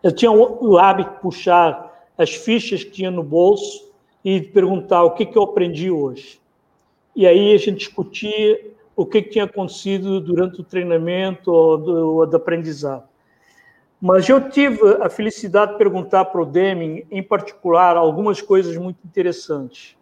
[0.00, 3.90] Eu tinha o hábito de puxar as fichas que tinha no bolso
[4.24, 6.40] e perguntar o que, que eu aprendi hoje.
[7.16, 8.64] E aí a gente discutia
[8.94, 13.08] o que, que tinha acontecido durante o treinamento ou do, do aprendizado.
[14.04, 18.98] Mas eu tive a felicidade de perguntar para o Deming, em particular, algumas coisas muito
[19.06, 19.96] interessantes.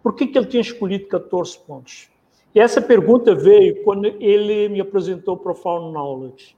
[0.00, 2.08] Por que, que ele tinha escolhido 14 pontos?
[2.54, 6.56] E essa pergunta veio quando ele me apresentou o Profound Knowledge,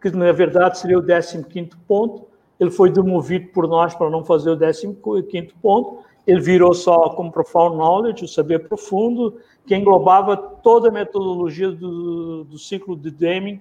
[0.00, 1.44] que na verdade seria o 15
[1.86, 2.26] ponto.
[2.58, 5.98] Ele foi demovido por nós para não fazer o 15 ponto.
[6.26, 9.36] Ele virou só como Profound Knowledge, o saber profundo,
[9.66, 13.60] que englobava toda a metodologia do, do ciclo de Deming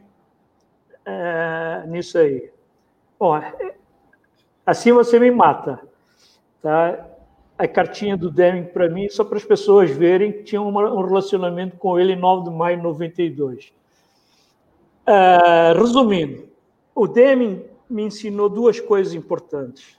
[1.06, 2.49] é, nisso aí.
[3.20, 3.39] Bom,
[4.66, 5.80] assim você me mata.
[6.62, 7.08] Tá?
[7.58, 11.78] A cartinha do Deming para mim, só para as pessoas verem que tinha um relacionamento
[11.78, 13.72] com ele em 9 de maio de 92.
[15.08, 16.49] É, resumindo,
[16.93, 19.97] o Deming me ensinou duas coisas importantes.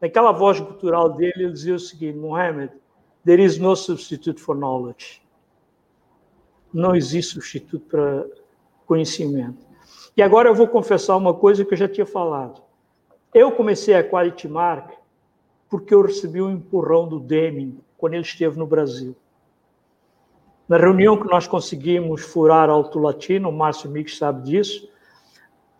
[0.00, 2.72] Naquela voz cultural dele, ele dizia o seguinte: Mohammed,
[3.24, 5.22] there is no substitute for knowledge.
[6.72, 8.26] Não existe substituto para
[8.86, 9.67] conhecimento.
[10.18, 12.60] E agora eu vou confessar uma coisa que eu já tinha falado.
[13.32, 14.90] Eu comecei a Quality Mark
[15.70, 19.14] porque eu recebi um empurrão do Deming quando ele esteve no Brasil.
[20.68, 24.90] Na reunião que nós conseguimos furar Alto Latino, o Márcio Mix sabe disso,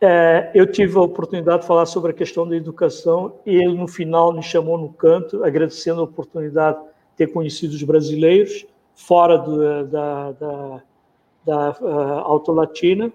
[0.01, 3.89] é, eu tive a oportunidade de falar sobre a questão da educação e ele, no
[3.89, 8.65] final, me chamou no canto, agradecendo a oportunidade de ter conhecido os brasileiros
[8.95, 10.83] fora do, da, da,
[11.45, 13.13] da uh, Alto Latina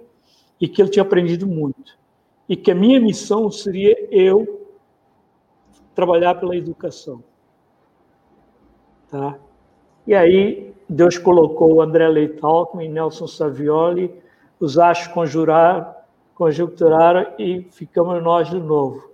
[0.64, 2.00] e que ele tinha aprendido muito.
[2.48, 4.66] E que a minha missão seria eu
[5.94, 7.22] trabalhar pela educação.
[9.12, 9.38] Tá?
[10.08, 12.40] E aí Deus colocou André Leite
[12.80, 14.10] e Nelson Savioli,
[14.58, 15.94] os achos conjuraram,
[16.34, 19.12] conjecturaram e ficamos nós de novo.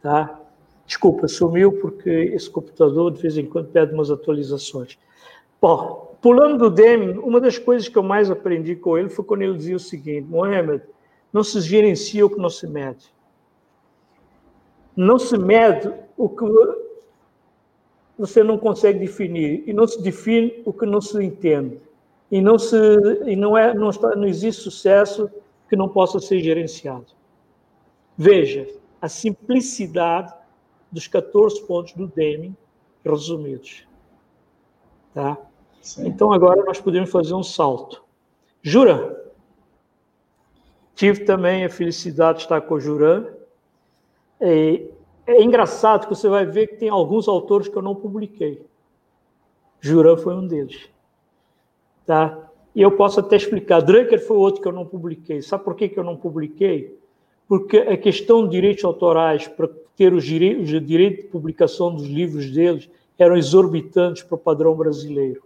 [0.00, 0.40] Tá?
[0.86, 4.98] Desculpa, sumiu porque esse computador de vez em quando pede umas atualizações.
[5.60, 9.42] Bom, pulando do Deming, uma das coisas que eu mais aprendi com ele foi quando
[9.42, 10.82] ele dizia o seguinte: Mohamed,
[11.32, 13.12] não se gerencia o que não se mede.
[14.96, 16.44] Não se mede o que
[18.18, 21.80] você não consegue definir e não se define o que não se entende.
[22.30, 22.76] E não se
[23.26, 25.30] e não é não, está, não existe sucesso
[25.68, 27.06] que não possa ser gerenciado.
[28.16, 28.68] Veja
[29.00, 30.34] a simplicidade
[30.92, 32.54] dos 14 pontos do Deming
[33.04, 33.86] resumidos.
[35.14, 35.38] Tá?
[35.98, 38.02] Então agora nós podemos fazer um salto.
[38.62, 39.18] Jura?
[40.94, 43.26] Tive também a felicidade de estar com o Juran.
[44.38, 44.82] É,
[45.26, 48.62] é engraçado que você vai ver que tem alguns autores que eu não publiquei.
[49.80, 50.90] Juran foi um deles.
[52.04, 52.50] Tá?
[52.74, 53.80] E eu posso até explicar.
[53.80, 55.40] Drucker foi outro que eu não publiquei.
[55.40, 56.98] Sabe por que, que eu não publiquei?
[57.48, 62.88] Porque a questão de direitos autorais, para ter direitos, direito de publicação dos livros deles,
[63.18, 65.42] eram exorbitantes para o padrão brasileiro.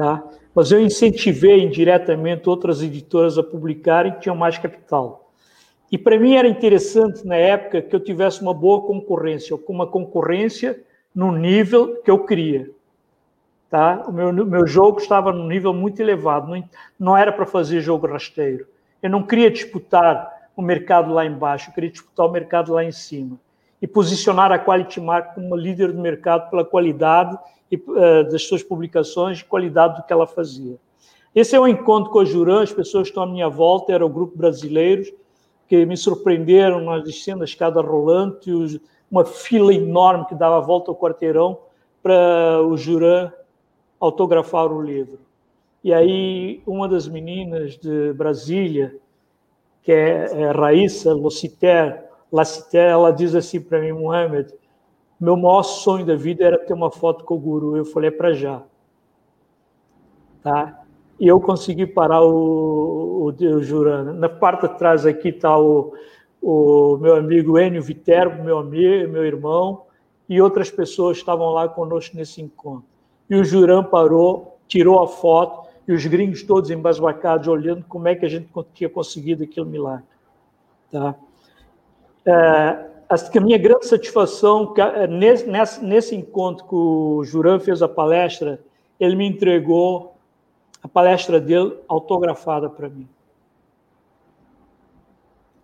[0.00, 0.24] Tá?
[0.54, 5.30] Mas eu incentivei indiretamente outras editoras a publicarem que tinham mais capital.
[5.92, 9.86] E para mim era interessante, na época, que eu tivesse uma boa concorrência, com uma
[9.86, 10.82] concorrência
[11.14, 12.70] no nível que eu queria.
[13.68, 14.02] Tá?
[14.08, 16.64] O meu, meu jogo estava num nível muito elevado, não,
[16.98, 18.66] não era para fazer jogo rasteiro.
[19.02, 22.92] Eu não queria disputar o mercado lá embaixo, eu queria disputar o mercado lá em
[22.92, 23.38] cima.
[23.82, 27.38] E posicionar a Quality Mark como uma líder do mercado pela qualidade
[27.70, 30.76] e, uh, das suas publicações, qualidade do que ela fazia.
[31.34, 34.08] Esse é um encontro com a Juran, as pessoas estão à minha volta, era o
[34.08, 35.12] grupo brasileiros,
[35.68, 38.50] que me surpreenderam nós descendo a escada rolante,
[39.08, 41.58] uma fila enorme que dava a volta ao quarteirão
[42.02, 43.30] para o Juran
[44.00, 45.20] autografar o livro.
[45.84, 48.96] E aí uma das meninas de Brasília,
[49.82, 52.04] que é, é Raíssa Lociter,
[52.72, 54.52] ela diz assim para mim, Mohamed,
[55.20, 57.76] meu maior sonho da vida era ter uma foto com o guru.
[57.76, 58.62] Eu falei, é para já.
[60.42, 60.82] Tá?
[61.18, 64.14] E eu consegui parar o, o, o Jurana.
[64.14, 65.92] Na parte de trás aqui está o,
[66.40, 69.82] o meu amigo Enio Viterbo, meu amigo, meu irmão,
[70.26, 72.84] e outras pessoas estavam lá conosco nesse encontro.
[73.28, 78.14] E o Juran parou, tirou a foto, e os gringos todos embasbacados, olhando como é
[78.14, 80.04] que a gente tinha conseguido aquele milagre.
[80.90, 81.14] Tá?
[82.24, 87.88] É, a minha grande satisfação, é, nesse, nesse, nesse encontro que o Juran fez a
[87.88, 88.60] palestra,
[89.00, 90.14] ele me entregou
[90.80, 93.08] a palestra dele autografada para mim.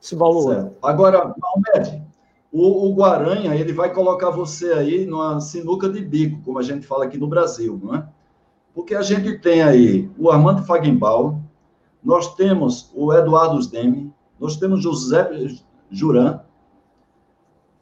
[0.03, 0.73] Esse valor.
[0.83, 2.03] Agora, Almed,
[2.53, 6.85] o, o Guaranha, ele vai colocar você aí numa sinuca de bico, como a gente
[6.85, 8.09] fala aqui no Brasil, não é?
[8.75, 11.41] Porque a gente tem aí o Armando Fagenbaum,
[12.03, 15.29] nós temos o Eduardo Demi, nós temos José
[15.91, 16.41] Juran,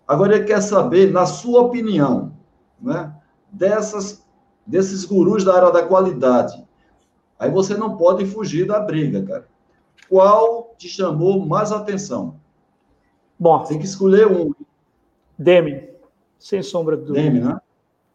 [0.07, 2.33] Agora ele quer saber, na sua opinião,
[2.81, 3.13] né,
[3.51, 4.25] dessas,
[4.67, 6.63] desses gurus da área da qualidade.
[7.39, 9.49] Aí você não pode fugir da briga, cara.
[10.09, 12.37] Qual te chamou mais atenção?
[13.39, 14.53] Bom, tem que escolher um.
[15.37, 15.89] Demi,
[16.39, 17.23] sem sombra de dúvida.
[17.23, 17.59] Demi, né?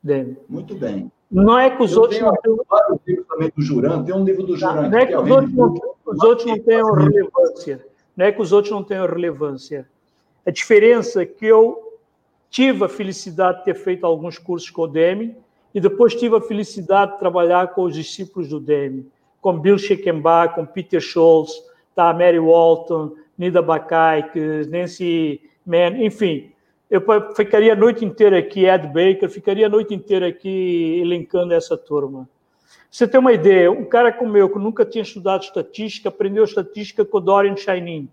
[0.02, 0.38] Demi.
[0.48, 1.12] Muito bem.
[1.30, 2.58] Não é que os Eu outros não tenham.
[2.68, 4.84] vários livros também do Juran, tem um livro do Juran.
[4.84, 5.74] Não, não é que, os, outros não,
[6.06, 7.86] os outros não tenham relevância.
[8.16, 9.88] Não é que os outros não tenham relevância.
[10.50, 12.00] A diferença é que eu
[12.50, 15.36] tive a felicidade de ter feito alguns cursos com o Demi
[15.76, 19.06] e depois tive a felicidade de trabalhar com os discípulos do Demi,
[19.39, 21.54] com Bill Schickenbach, com Peter Schultz,
[21.93, 24.39] tá, Mary Walton, Nida Bakaik,
[24.72, 26.52] Nancy Mann, enfim.
[26.89, 27.04] Eu
[27.36, 32.28] ficaria a noite inteira aqui, Ed Baker, ficaria a noite inteira aqui elencando essa turma.
[32.89, 37.06] Você tem uma ideia, um cara como eu, que nunca tinha estudado estatística, aprendeu estatística
[37.06, 38.10] com Dorian Shinin,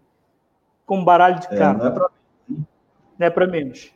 [0.85, 1.87] com um baralho de cartas.
[1.87, 2.16] É, para
[3.19, 3.91] Não é para menos.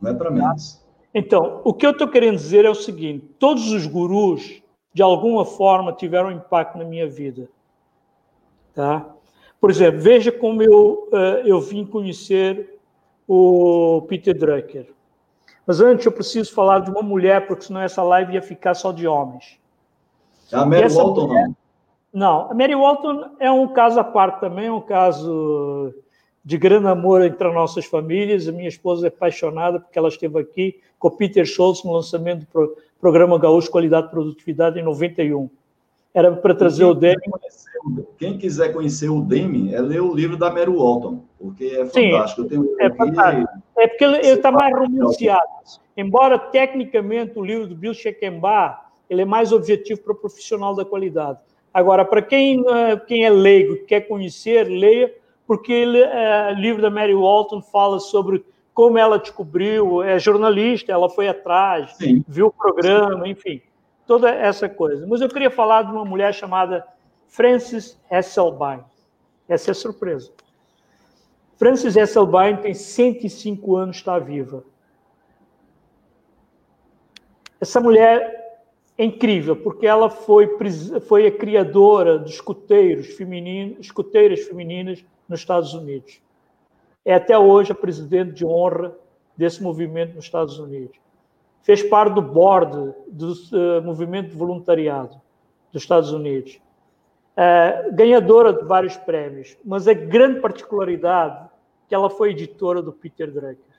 [0.00, 0.84] Não é para menos.
[1.14, 4.62] Então, o que eu estou querendo dizer é o seguinte: todos os gurus,
[4.92, 7.48] de alguma forma, tiveram impacto na minha vida.
[8.74, 9.06] Tá?
[9.60, 12.78] Por exemplo, veja como eu, eh, eu vim conhecer
[13.26, 14.92] o Peter Drucker.
[15.66, 18.92] Mas antes eu preciso falar de uma mulher, porque senão essa live ia ficar só
[18.92, 19.58] de homens.
[20.52, 21.48] A Mary Walton, mulher...
[21.48, 21.56] não.
[22.12, 25.92] Não, a Mary Walton é um caso à parte também, é um caso
[26.46, 28.46] de grande amor entre as nossas famílias.
[28.46, 32.46] A minha esposa é apaixonada porque ela esteve aqui com o Peter Schultz no lançamento
[32.46, 35.50] do programa Gaúcho Qualidade e Produtividade em 91.
[36.14, 37.16] Era para trazer o Deming.
[38.16, 42.48] Quem quiser conhecer o Deming, é ler o livro da Mary Walton, porque é fantástico.
[42.48, 43.48] Sim, é fantástico.
[43.76, 45.42] É porque ele está mais romanceado.
[45.96, 50.84] Embora, tecnicamente, o livro do Bill Shekenbach ele é mais objetivo para o profissional da
[50.84, 51.40] qualidade.
[51.74, 55.12] Agora, para quem, é, quem é leigo, quer conhecer, leia,
[55.46, 58.44] porque ele, é, o livro da Mary Walton fala sobre
[58.74, 62.22] como ela descobriu, é jornalista, ela foi atrás, Sim.
[62.28, 63.62] viu o programa, enfim,
[64.06, 65.06] toda essa coisa.
[65.06, 66.86] Mas eu queria falar de uma mulher chamada
[67.26, 68.80] Frances Hasselbein.
[69.48, 70.30] Essa é a surpresa.
[71.56, 74.62] Frances Hasselbein tem 105 anos, está viva.
[77.58, 78.60] Essa mulher
[78.98, 80.50] é incrível, porque ela foi,
[81.08, 86.20] foi a criadora de escuteiros femininos, escuteiras femininas nos Estados Unidos.
[87.04, 88.94] É até hoje a presidente de honra
[89.36, 90.96] desse movimento nos Estados Unidos.
[91.62, 95.20] Fez parte do board do uh, movimento de voluntariado
[95.72, 96.60] dos Estados Unidos.
[97.36, 101.48] Uh, ganhadora de vários prêmios, mas a grande particularidade é
[101.88, 103.76] que ela foi editora do Peter Drucker.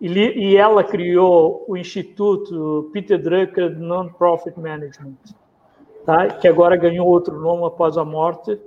[0.00, 5.16] E, e ela criou o Instituto Peter Drucker Non-Profit Management,
[6.04, 6.28] tá?
[6.28, 8.58] que agora ganhou outro nome após a morte,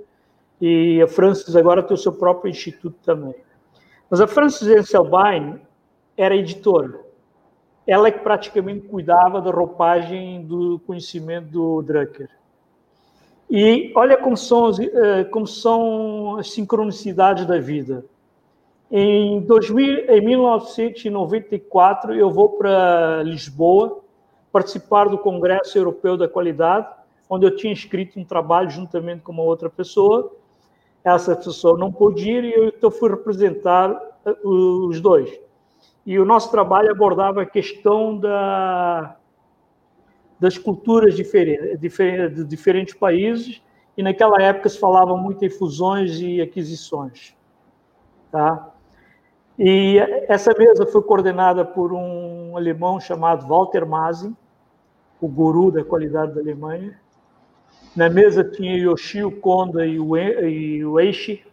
[0.60, 3.34] e a Francis agora tem o seu próprio instituto também.
[4.10, 5.58] Mas a Francis Enselbein
[6.16, 7.00] era editora.
[7.86, 12.28] Ela é que praticamente cuidava da roupagem do conhecimento do Drucker.
[13.48, 18.04] E olha como são, eh, como são as sincronicidades da vida.
[18.90, 24.00] Em, 2000, em 1994, eu vou para Lisboa
[24.52, 26.86] participar do Congresso Europeu da Qualidade,
[27.28, 30.32] onde eu tinha escrito um trabalho juntamente com uma outra pessoa
[31.04, 33.90] essa pessoa não pôde ir e eu então fui representar
[34.24, 35.30] eh, os dois.
[36.04, 39.16] E o nosso trabalho abordava a questão da,
[40.38, 43.62] das culturas diferentes, de diferentes países,
[43.96, 47.36] e naquela época se falava muito em fusões e aquisições.
[48.30, 48.70] Tá?
[49.58, 54.34] E essa mesa foi coordenada por um alemão chamado Walter Masin,
[55.20, 56.98] o guru da qualidade da Alemanha,
[57.94, 61.44] na mesa tinha Yoshio Konda e o Eishi,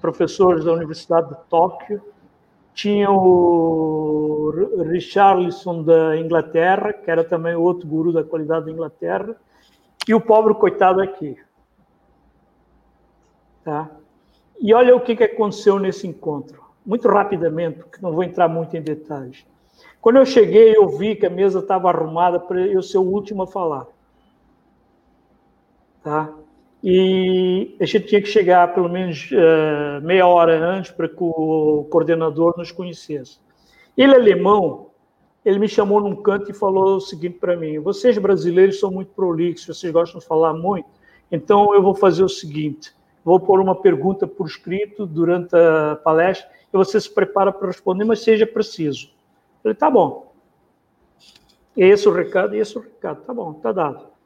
[0.00, 2.02] professores da Universidade de Tóquio.
[2.74, 4.52] Tinha o
[4.88, 9.34] Richarlison da Inglaterra, que era também outro guru da qualidade da Inglaterra.
[10.06, 11.36] E o pobre coitado aqui.
[13.64, 13.90] Tá?
[14.60, 16.62] E olha o que aconteceu nesse encontro.
[16.86, 19.44] Muito rapidamente, porque não vou entrar muito em detalhes.
[20.00, 23.42] Quando eu cheguei, eu vi que a mesa estava arrumada para eu ser o último
[23.42, 23.86] a falar.
[26.08, 26.32] Tá?
[26.82, 31.86] E a gente tinha que chegar pelo menos uh, meia hora antes para que o
[31.90, 33.38] coordenador nos conhecesse.
[33.94, 34.86] Ele, alemão,
[35.44, 39.10] ele me chamou num canto e falou o seguinte para mim: vocês brasileiros são muito
[39.10, 40.88] prolixos, vocês gostam de falar muito,
[41.30, 42.90] então eu vou fazer o seguinte:
[43.22, 48.04] vou pôr uma pergunta por escrito durante a palestra e você se prepara para responder,
[48.04, 49.10] mas seja preciso.
[49.62, 50.32] Falei: tá bom.
[51.76, 54.17] Esse é o recado, esse é o recado, tá bom, tá dado.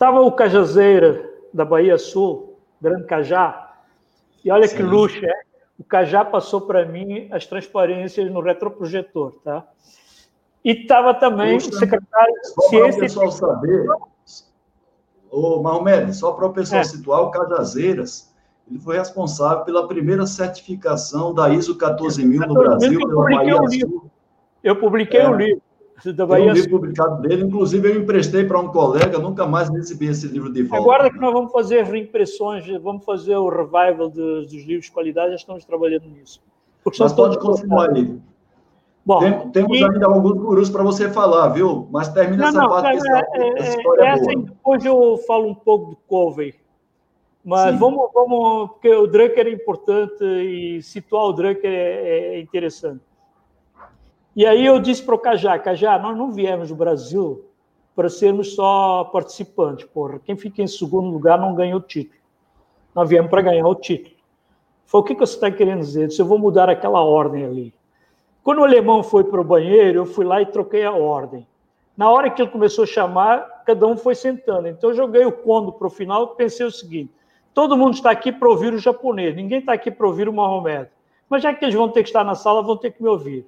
[0.00, 3.74] Estava o Cajazeira da Bahia Sul, Grande Cajá,
[4.42, 4.76] e olha Sim.
[4.76, 5.42] que luxo, é?
[5.78, 9.62] O Cajá passou para mim as transparências no retroprojetor, tá?
[10.64, 12.70] E estava também Poxa, o secretário de Ciência...
[12.70, 13.86] Só para o pessoal saber,
[15.30, 16.84] ô Mahomed, só para o pessoal é.
[16.84, 18.34] situar, o Cajazeiras,
[18.70, 24.10] ele foi responsável pela primeira certificação da ISO 14000 no Brasil, pela Bahia Sul.
[24.64, 25.28] Eu publiquei o é.
[25.28, 25.62] um livro.
[26.14, 29.68] Da Bahia Tem um livro publicado dele, inclusive eu emprestei para um colega, nunca mais
[29.68, 30.82] recebi esse livro de volta.
[30.82, 35.30] Agora que nós vamos fazer reimpressões, vamos fazer o revival dos, dos livros de qualidade,
[35.30, 36.40] já estamos trabalhando nisso.
[36.82, 38.18] Porque mas pode continuar aí.
[39.04, 39.84] Bom, Tem, temos e...
[39.84, 41.88] ainda alguns gurus para você falar, viu?
[41.90, 43.08] Mas termina não, essa não, parte.
[43.08, 44.44] É, é, essa história essa, boa.
[44.44, 46.54] Depois eu falo um pouco do Covey.
[47.42, 53.00] Mas vamos, vamos, porque o Drucker é importante e situar o Drucker é, é interessante.
[54.34, 57.44] E aí eu disse para o Cajá, Cajá, nós não viemos do Brasil
[57.96, 60.20] para sermos só participantes, porra.
[60.20, 62.20] Quem fica em segundo lugar não ganha o título.
[62.94, 64.14] Nós viemos para ganhar o título.
[64.86, 66.08] Foi o que, você está querendo dizer?
[66.08, 67.74] Disse, eu vou mudar aquela ordem ali.
[68.42, 71.46] Quando o alemão foi para o banheiro, eu fui lá e troquei a ordem.
[71.96, 74.66] Na hora que ele começou a chamar, cada um foi sentando.
[74.66, 77.12] Então eu joguei o condo para o final e pensei o seguinte:
[77.52, 80.90] todo mundo está aqui para ouvir o japonês, ninguém está aqui para ouvir o Mahomet.
[81.28, 83.46] Mas já que eles vão ter que estar na sala, vão ter que me ouvir.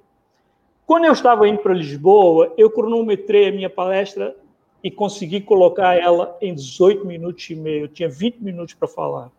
[0.85, 4.35] Quando eu estava indo para Lisboa, eu cronometrei a minha palestra
[4.83, 7.85] e consegui colocar ela em 18 minutos e meio.
[7.85, 9.31] Eu tinha 20 minutos para falar.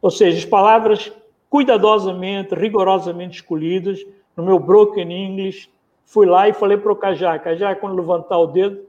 [0.00, 1.12] Ou seja, as palavras
[1.50, 4.04] cuidadosamente, rigorosamente escolhidas,
[4.36, 5.68] no meu broken English,
[6.04, 8.82] fui lá e falei para o Cajá, Cajá, quando levantar o dedo,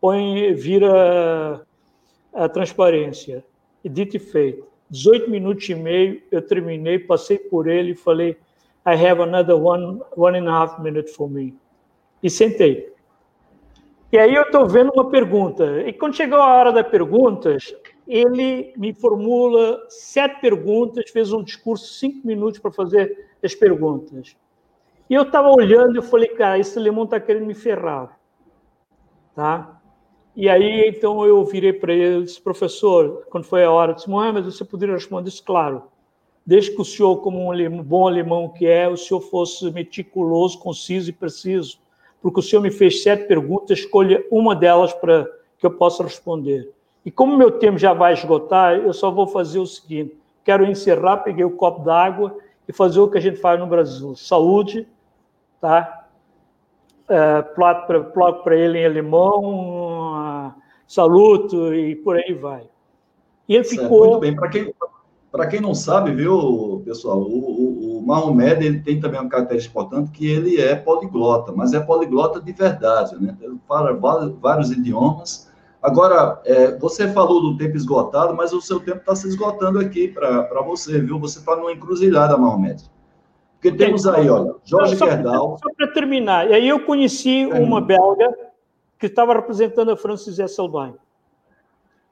[0.00, 1.60] põe, vira
[2.32, 3.44] a transparência.
[3.84, 4.66] E dito e feito.
[4.88, 8.36] 18 minutos e meio, eu terminei, passei por ele e falei,
[8.86, 11.54] I have another one, one and a half minute for me.
[12.22, 12.92] E sentei.
[14.12, 15.82] E aí eu estou vendo uma pergunta.
[15.82, 17.74] E quando chegou a hora das perguntas,
[18.06, 24.36] ele me formula sete perguntas, fez um discurso cinco minutos para fazer as perguntas.
[25.08, 28.18] E eu estava olhando e falei, cara, esse alemão está querendo me ferrar.
[29.34, 29.80] Tá?
[30.36, 34.08] E aí, então, eu virei para ele e disse, professor, quando foi a hora, disse,
[34.08, 35.44] Mohamed, você poderia responder isso?
[35.44, 35.84] Claro.
[36.46, 41.08] Desde que o senhor, como um bom alemão que é, o senhor fosse meticuloso, conciso
[41.08, 41.78] e preciso,
[42.20, 45.26] porque o senhor me fez sete perguntas, escolha uma delas para
[45.58, 46.70] que eu possa responder.
[47.04, 51.18] E como meu tempo já vai esgotar, eu só vou fazer o seguinte: quero encerrar,
[51.18, 52.36] peguei o copo d'água
[52.66, 54.88] e fazer o que a gente faz no Brasil: saúde,
[55.60, 56.06] tá?
[57.08, 60.54] É, plato para ele em alemão,
[60.86, 62.66] saluto e por aí vai.
[63.46, 64.06] E ele ficou.
[64.08, 64.34] Muito bem.
[64.34, 64.74] Para quem,
[65.34, 69.72] para quem não sabe, viu, pessoal, o, o, o Mahomed ele tem também uma característica
[69.72, 73.36] importante que ele é poliglota, mas é poliglota de verdade, né?
[73.40, 73.92] Ele fala
[74.40, 75.52] vários idiomas
[75.84, 80.08] Agora, é, você falou do tempo esgotado, mas o seu tempo está se esgotando aqui
[80.08, 81.18] para você, viu?
[81.18, 82.90] Você está numa encruzilhada, Mahomet.
[83.60, 85.58] Porque temos aí, olha, Jorge só, Gerdau.
[85.62, 87.58] Só para terminar, e aí eu conheci é.
[87.58, 88.34] uma belga
[88.98, 90.94] que estava representando a Francis Esselbein.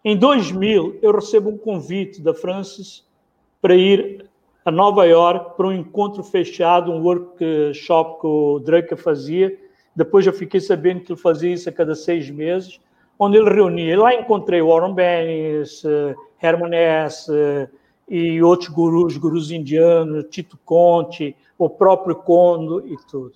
[0.05, 3.07] Em 2000, eu recebo um convite da Francis
[3.63, 4.29] para ir
[4.65, 9.57] a Nova York para um encontro fechado, um workshop que o Drake fazia.
[9.97, 12.79] Depois eu fiquei sabendo que ele fazia isso a cada seis meses
[13.19, 14.01] onde ele reunia.
[14.01, 17.69] Lá encontrei Warren Bennis, eh, Herman Hesse eh,
[18.09, 23.35] e outros gurus, gurus indianos, Tito Conte, o próprio Kondo e tudo.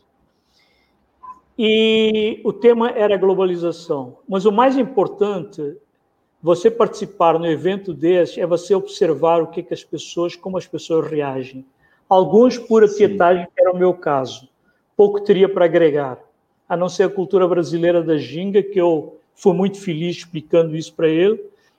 [1.59, 4.18] E o tema era globalização.
[4.29, 5.77] Mas o mais importante,
[6.47, 10.66] você participar no evento desse, é você observar o que, que as pessoas, como as
[10.66, 11.64] pessoas reagem.
[12.09, 14.49] Alguns por atietagem, que era o meu caso.
[14.97, 16.18] Pouco teria para agregar,
[16.68, 20.92] a não ser a cultura brasileira da ginga, que eu Fui muito feliz explicando isso
[20.94, 21.38] para ele.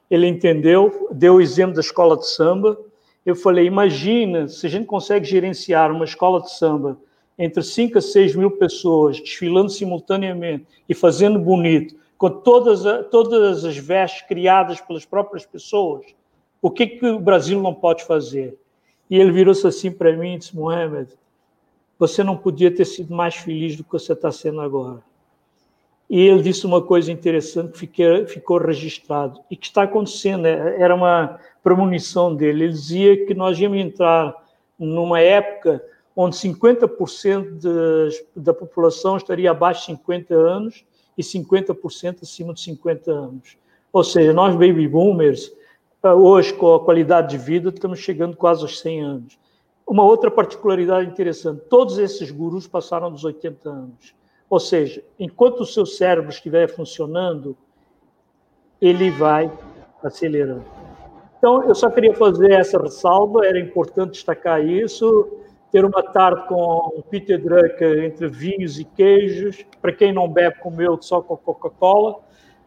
[0.09, 2.79] Ele entendeu, deu o exemplo da escola de samba.
[3.25, 6.97] Eu falei: imagina se a gente consegue gerenciar uma escola de samba
[7.37, 13.77] entre 5 a 6 mil pessoas desfilando simultaneamente e fazendo bonito, com todas, todas as
[13.77, 16.05] vestes criadas pelas próprias pessoas,
[16.61, 18.57] o que, que o Brasil não pode fazer?
[19.09, 21.09] E ele virou-se assim para mim e disse: Mohamed,
[21.99, 25.01] você não podia ter sido mais feliz do que você está sendo agora.
[26.09, 30.81] E ele disse uma coisa interessante que ficou, ficou registrado e que está acontecendo, né?
[30.81, 32.63] era uma premonição dele.
[32.63, 34.33] Ele dizia que nós íamos entrar
[34.79, 35.83] numa época
[36.15, 40.85] onde 50% de, da população estaria abaixo de 50 anos
[41.17, 43.57] e 50% acima de 50 anos.
[43.91, 45.51] Ou seja, nós baby boomers,
[46.03, 49.39] hoje com a qualidade de vida, estamos chegando quase aos 100 anos.
[49.85, 54.13] Uma outra particularidade interessante, todos esses gurus passaram dos 80 anos.
[54.49, 57.57] Ou seja, enquanto o seu cérebro estiver funcionando,
[58.81, 59.51] ele vai
[60.03, 60.65] acelerando.
[61.37, 65.29] Então, eu só queria fazer essa ressalva, era importante destacar isso,
[65.77, 70.81] ter uma tarde com Peter Drucker entre vinhos e queijos, para quem não bebe como
[70.81, 72.15] eu, só com Coca-Cola,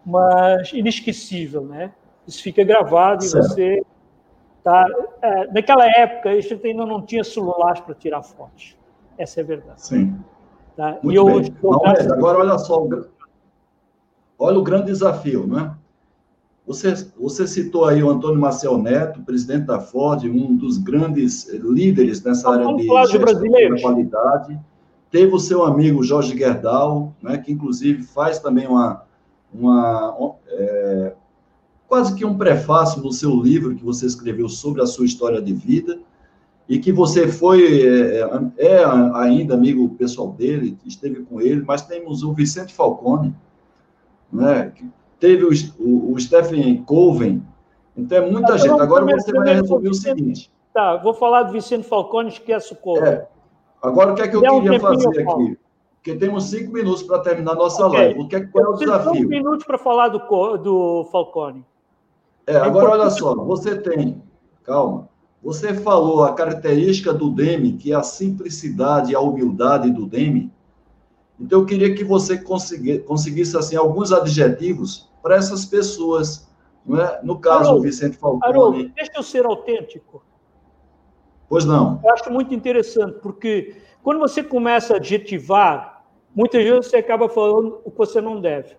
[0.06, 1.92] mas inesquecível, né?
[2.24, 3.44] Isso fica gravado certo.
[3.44, 3.82] e você
[4.62, 4.86] tá
[5.20, 8.76] é, naquela época a gente ainda não tinha celulares para tirar fotos.
[9.18, 9.82] Essa é a verdade.
[9.82, 10.16] Sim.
[10.76, 10.98] Tá?
[11.02, 12.86] Muito e hoje, Não, agora, olha só,
[14.38, 15.74] olha o grande desafio, né?
[16.70, 22.22] Você, você citou aí o Antônio Marcel Neto, presidente da Ford, um dos grandes líderes
[22.22, 24.56] nessa área de, de qualidade.
[25.10, 29.02] Teve o seu amigo Jorge Gerdau, né, que inclusive faz também uma,
[29.52, 31.12] uma é,
[31.88, 35.52] quase que um prefácio no seu livro que você escreveu sobre a sua história de
[35.52, 35.98] vida
[36.68, 41.82] e que você foi, é, é, é, ainda amigo pessoal dele, esteve com ele, mas
[41.82, 43.34] temos o Vicente Falcone,
[44.32, 44.72] né?
[45.20, 47.42] Teve o, o, o Stephen Colvin,
[47.96, 48.80] então é muita gente.
[48.80, 50.50] Agora você vai resolver o seguinte.
[50.72, 53.06] Tá, vou falar do Vicente Falcone, esquece o Colvin.
[53.06, 53.28] É.
[53.82, 55.58] Agora, o que é que eu queria um fazer aqui?
[55.96, 57.98] Porque temos cinco minutos para terminar a nossa okay.
[57.98, 58.20] live.
[58.20, 59.14] O que é, qual é o desafio?
[59.14, 60.18] Cinco minutos para falar do,
[60.56, 61.64] do Falcone.
[62.46, 64.22] É, agora olha só, você tem,
[64.64, 65.08] calma,
[65.42, 70.50] você falou a característica do Demi, que é a simplicidade e a humildade do Demi.
[71.38, 76.48] Então, eu queria que você conseguisse, assim, alguns adjetivos para essas pessoas.
[76.84, 77.20] Não é?
[77.22, 78.44] No caso, do Vicente Falcone...
[78.44, 80.22] Haroldo, deixa eu ser autêntico.
[81.48, 82.00] Pois não.
[82.02, 86.04] Eu acho muito interessante, porque quando você começa a adjetivar,
[86.34, 88.76] muitas vezes você acaba falando o que você não deve.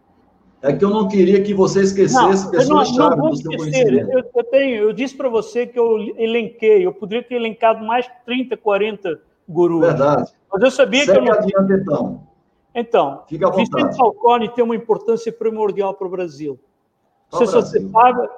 [0.64, 4.12] É que eu não queria que você esquecesse não, pessoas-chave do seu conhecimento.
[4.12, 8.08] Eu, eu, tenho, eu disse para você que eu elenquei, eu poderia ter elencado mais
[8.26, 9.20] 30, 40
[9.50, 9.82] gurus.
[9.82, 10.32] Verdade.
[10.52, 11.34] Mas eu sabia Segue que eu não...
[11.34, 12.31] adiante, então.
[12.74, 16.60] Então, Vicente Falcone tem uma importância primordial para o Brasil.
[17.32, 18.30] Não sei se você sabe,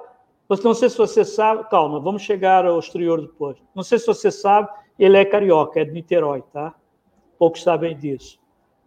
[0.62, 3.56] não sei se você sabe, calma, vamos chegar ao exterior depois.
[3.74, 4.68] Não sei se você sabe,
[4.98, 6.74] ele é carioca, é de Niterói, tá?
[7.38, 8.38] Poucos sabem disso.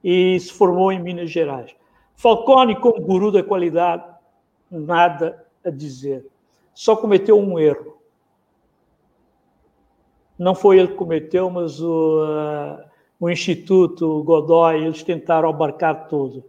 [0.03, 1.75] E se formou em Minas Gerais.
[2.15, 4.03] Falcone, como guru da qualidade,
[4.71, 6.25] nada a dizer.
[6.73, 7.97] Só cometeu um erro.
[10.37, 12.86] Não foi ele que cometeu, mas o, uh,
[13.19, 16.43] o Instituto Godoy, eles tentaram abarcar tudo.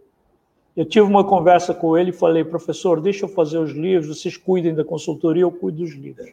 [0.75, 4.37] Eu tive uma conversa com ele e falei, professor, deixa eu fazer os livros, vocês
[4.37, 6.31] cuidem da consultoria, eu cuido dos livros.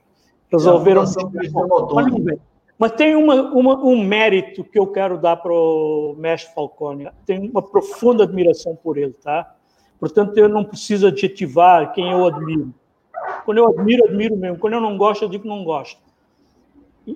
[0.50, 1.02] Resolveram.
[1.02, 2.38] É
[2.78, 7.08] mas tem uma, uma, um mérito que eu quero dar para o mestre Falcone.
[7.24, 9.54] Tenho uma profunda admiração por ele, tá?
[9.98, 12.74] Portanto, eu não preciso adjetivar quem eu admiro.
[13.46, 14.58] Quando eu admiro, admiro mesmo.
[14.58, 15.98] Quando eu não gosto, eu digo que não gosto.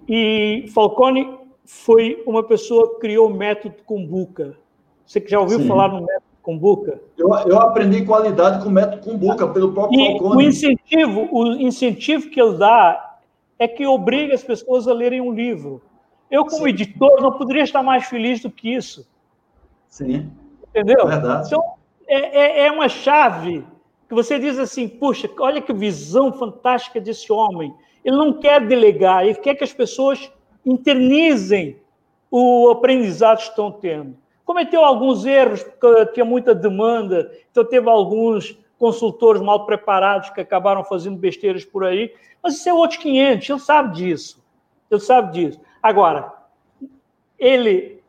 [0.09, 1.39] E Falcone
[1.71, 4.57] foi uma pessoa que criou o método Kumbuka.
[5.07, 5.68] Você que já ouviu Sim.
[5.68, 7.01] falar no método Kumbuka?
[7.16, 10.37] Eu, eu aprendi qualidade com o método Kumbuka, pelo próprio e Falcone.
[10.37, 13.18] O incentivo, o incentivo que ele dá
[13.57, 15.81] é que obriga as pessoas a lerem um livro.
[16.29, 16.71] Eu, como Sim.
[16.71, 19.09] editor, não poderia estar mais feliz do que isso.
[19.89, 20.29] Sim.
[20.71, 21.07] Entendeu?
[21.07, 21.47] Verdade.
[21.47, 21.62] Então,
[22.09, 23.64] é, é, é uma chave
[24.09, 27.73] que você diz assim: puxa, olha que visão fantástica desse homem.
[28.05, 30.31] Ele não quer delegar, ele quer que as pessoas
[30.64, 31.76] internizem
[32.30, 34.16] o aprendizado que estão tendo.
[34.44, 40.82] Cometeu alguns erros, porque tinha muita demanda, então teve alguns consultores mal preparados que acabaram
[40.84, 44.42] fazendo besteiras por aí, mas isso é outros 500, ele sabe disso.
[44.90, 45.61] Ele sabe disso.
[45.82, 46.32] Agora,
[47.38, 48.00] ele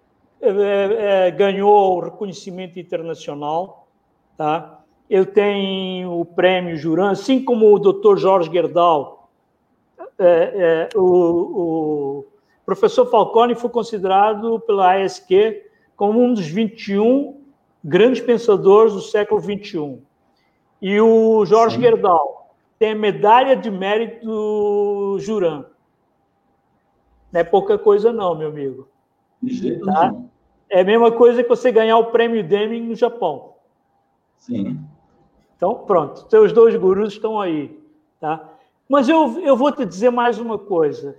[0.42, 3.88] é, é, ganhou reconhecimento internacional,
[4.36, 4.80] tá?
[5.10, 8.18] Ele tem o prêmio Juran, assim como o Dr.
[8.18, 9.30] Jorge Gerdau.
[10.18, 12.24] É, o,
[12.66, 17.42] professor Falcone foi considerado pela ASQ como um dos 21
[17.84, 20.02] grandes pensadores do século 21.
[20.82, 21.82] E o Jorge Sim.
[21.82, 22.42] Gerdau
[22.80, 25.66] tem a medalha de mérito do Juran.
[27.32, 28.88] Não é pouca coisa, não, meu amigo.
[29.42, 30.14] De jeito tá?
[30.70, 33.54] É a mesma coisa que você ganhar o prêmio Deming no Japão.
[34.38, 34.80] Sim.
[35.56, 36.26] Então, pronto.
[36.30, 37.80] Seus dois gurus estão aí.
[38.20, 38.50] Tá?
[38.90, 41.16] Mas eu, eu vou te dizer mais uma coisa.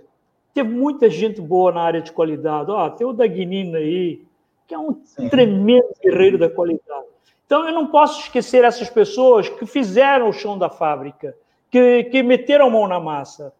[0.53, 2.69] Teve muita gente boa na área de qualidade.
[2.69, 4.21] Ó, tem o Dagnino aí,
[4.67, 5.27] que é um Sim.
[5.27, 7.07] tremendo guerreiro da qualidade.
[7.45, 11.35] Então, eu não posso esquecer essas pessoas que fizeram o chão da fábrica,
[11.69, 13.51] que, que meteram a mão na massa.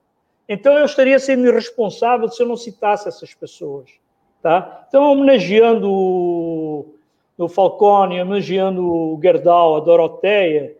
[0.47, 3.89] Então, eu estaria sendo irresponsável se eu não citasse essas pessoas.
[4.41, 4.85] Tá?
[4.87, 6.95] Então, homenageando o,
[7.37, 10.75] o Falcone, homenageando o Gerdau, a Doroteia,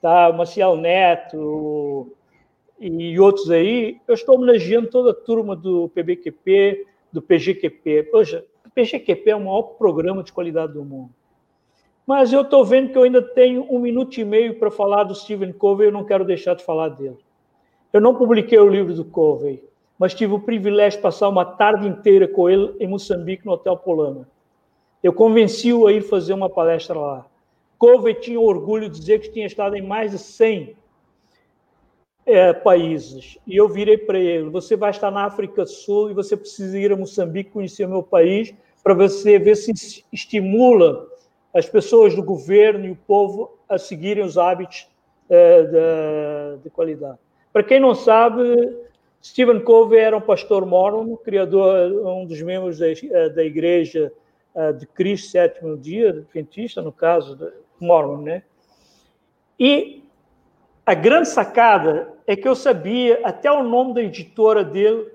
[0.00, 0.28] tá?
[0.28, 2.12] o Maciel Neto
[2.80, 8.04] e outros aí, eu estou homenageando toda a turma do PBQP, do PGQP.
[8.04, 11.10] Poxa, o PGQP é o maior programa de qualidade do mundo.
[12.06, 15.14] Mas eu estou vendo que eu ainda tenho um minuto e meio para falar do
[15.14, 17.18] Stephen Covey eu não quero deixar de falar dele.
[17.92, 19.62] Eu não publiquei o livro do Covey,
[19.98, 23.76] mas tive o privilégio de passar uma tarde inteira com ele em Moçambique, no Hotel
[23.76, 24.28] Polana.
[25.02, 27.26] Eu convenci-o a ir fazer uma palestra lá.
[27.78, 30.76] Covey tinha orgulho de dizer que tinha estado em mais de 100
[32.28, 33.38] é, países.
[33.46, 36.92] E eu virei para ele: você vai estar na África Sul e você precisa ir
[36.92, 38.54] a Moçambique conhecer meu país
[38.84, 41.08] para você ver se estimula
[41.54, 44.88] as pessoas do governo e o povo a seguirem os hábitos
[45.28, 47.18] uh, de, de, qualidade.
[47.52, 48.42] Para quem não sabe,
[49.24, 54.12] Stephen Covey era um pastor mormon, criador, um dos membros da, eh, da Igreja
[54.54, 57.38] uh, de Cristo Sétimo Dia, adventista, no caso,
[57.80, 58.42] mormon, né?
[59.58, 60.04] E
[60.86, 65.10] a grande sacada é que eu sabia até o nome da editora dele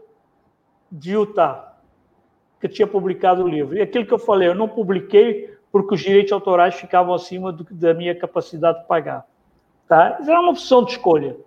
[0.91, 1.77] de Utah,
[2.59, 3.77] que tinha publicado o livro.
[3.77, 7.63] E aquilo que eu falei, eu não publiquei porque os direitos autorais ficavam acima do,
[7.69, 9.27] da minha capacidade de pagar.
[9.87, 10.17] Tá?
[10.27, 11.37] Era uma opção de escolha.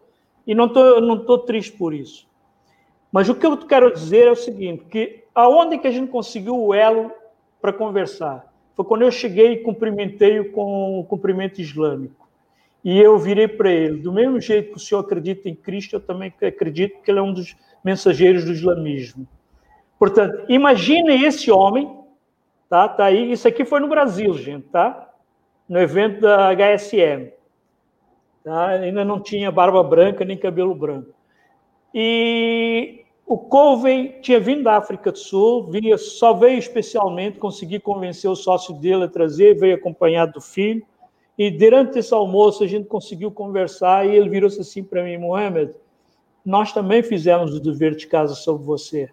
[0.47, 2.29] E não estou não tô triste por isso.
[3.11, 6.57] Mas o que eu quero dizer é o seguinte, que aonde que a gente conseguiu
[6.57, 7.11] o elo
[7.61, 8.53] para conversar?
[8.77, 12.26] Foi quando eu cheguei e cumprimentei-o com o cumprimento islâmico.
[12.87, 16.01] E eu virei para ele, do mesmo jeito que o senhor acredita em Cristo, eu
[16.01, 19.27] também acredito que ele é um dos mensageiros do islamismo.
[19.99, 22.07] Portanto, imagine esse homem
[22.69, 22.89] Tá?
[22.89, 23.31] Tá aí.
[23.31, 25.11] Isso aqui foi no Brasil, gente, tá?
[25.69, 27.33] No evento da HSM.
[28.43, 28.69] Tá?
[28.69, 31.15] Ainda não tinha barba branca nem cabelo branco.
[31.95, 38.31] E o Covey tinha vindo da África do Sul, vinha, só veio especialmente conseguir convencer
[38.31, 40.85] o sócio dele a trazer, veio acompanhado do filho.
[41.39, 45.75] E durante esse almoço a gente conseguiu conversar e ele virou-se assim para mim, Mohamed,
[46.45, 49.11] nós também fizemos o dever de casa sobre você.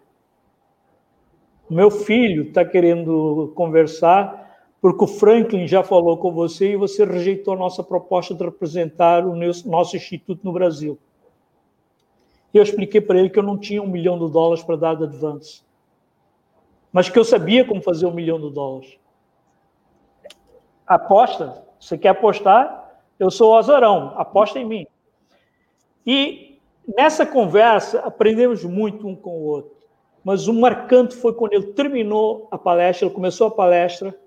[1.69, 4.43] Meu filho está querendo conversar
[4.83, 9.25] porque o Franklin já falou com você e você rejeitou a nossa proposta de representar
[9.25, 9.33] o
[9.65, 10.99] nosso instituto no Brasil.
[12.53, 14.95] E eu expliquei para ele que eu não tinha um milhão de dólares para dar
[14.95, 15.63] de advance,
[16.91, 18.99] mas que eu sabia como fazer um milhão de dólares.
[20.85, 23.01] Aposta, você quer apostar?
[23.19, 24.87] Eu sou o azarão, aposta em mim.
[26.07, 26.57] E
[26.97, 29.75] nessa conversa aprendemos muito um com o outro.
[30.23, 34.17] Mas o marcante foi quando ele terminou a palestra, ele começou a palestra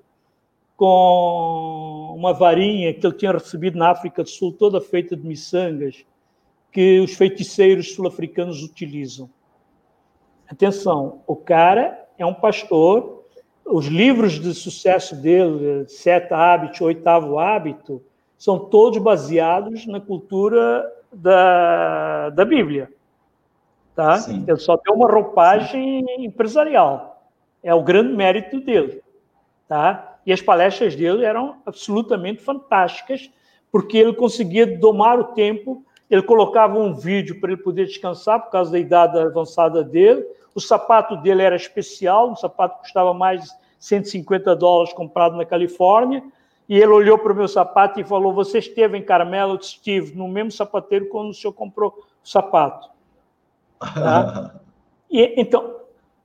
[0.76, 6.04] com uma varinha que ele tinha recebido na África do Sul, toda feita de miçangas,
[6.70, 9.30] que os feiticeiros sul-africanos utilizam.
[10.46, 13.24] Atenção, o cara é um pastor
[13.66, 18.02] os livros de sucesso dele, Sete Hábitos, Oitavo Hábito,
[18.38, 22.90] são todos baseados na cultura da, da Bíblia.
[23.94, 24.24] Tá?
[24.28, 26.24] Ele só tem uma roupagem Sim.
[26.24, 27.30] empresarial.
[27.62, 29.02] É o grande mérito dele.
[29.66, 30.18] Tá?
[30.24, 33.30] E as palestras dele eram absolutamente fantásticas,
[33.72, 38.50] porque ele conseguia domar o tempo, ele colocava um vídeo para ele poder descansar, por
[38.50, 40.24] causa da idade avançada dele,
[40.56, 46.24] o sapato dele era especial, um sapato custava mais de 150 dólares comprado na Califórnia.
[46.66, 49.52] E ele olhou para o meu sapato e falou: Você esteve em Carmelo?
[49.52, 52.88] Eu estive no mesmo sapateiro quando o senhor comprou o sapato.
[53.78, 54.54] Tá?
[55.12, 55.76] e, então,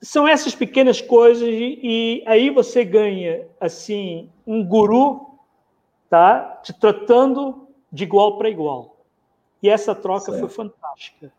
[0.02, 5.38] são essas pequenas coisas, e, e, aí você ganha assim um guru
[6.10, 6.62] tá?
[6.64, 8.96] te tratando de igual para igual.
[9.62, 10.40] E essa troca certo.
[10.40, 11.34] foi fantástica.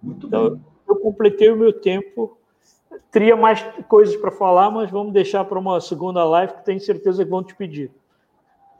[0.00, 2.36] Muito então, bem eu completei o meu tempo.
[3.10, 7.24] Teria mais coisas para falar, mas vamos deixar para uma segunda live que tenho certeza
[7.24, 7.90] que vão te pedir.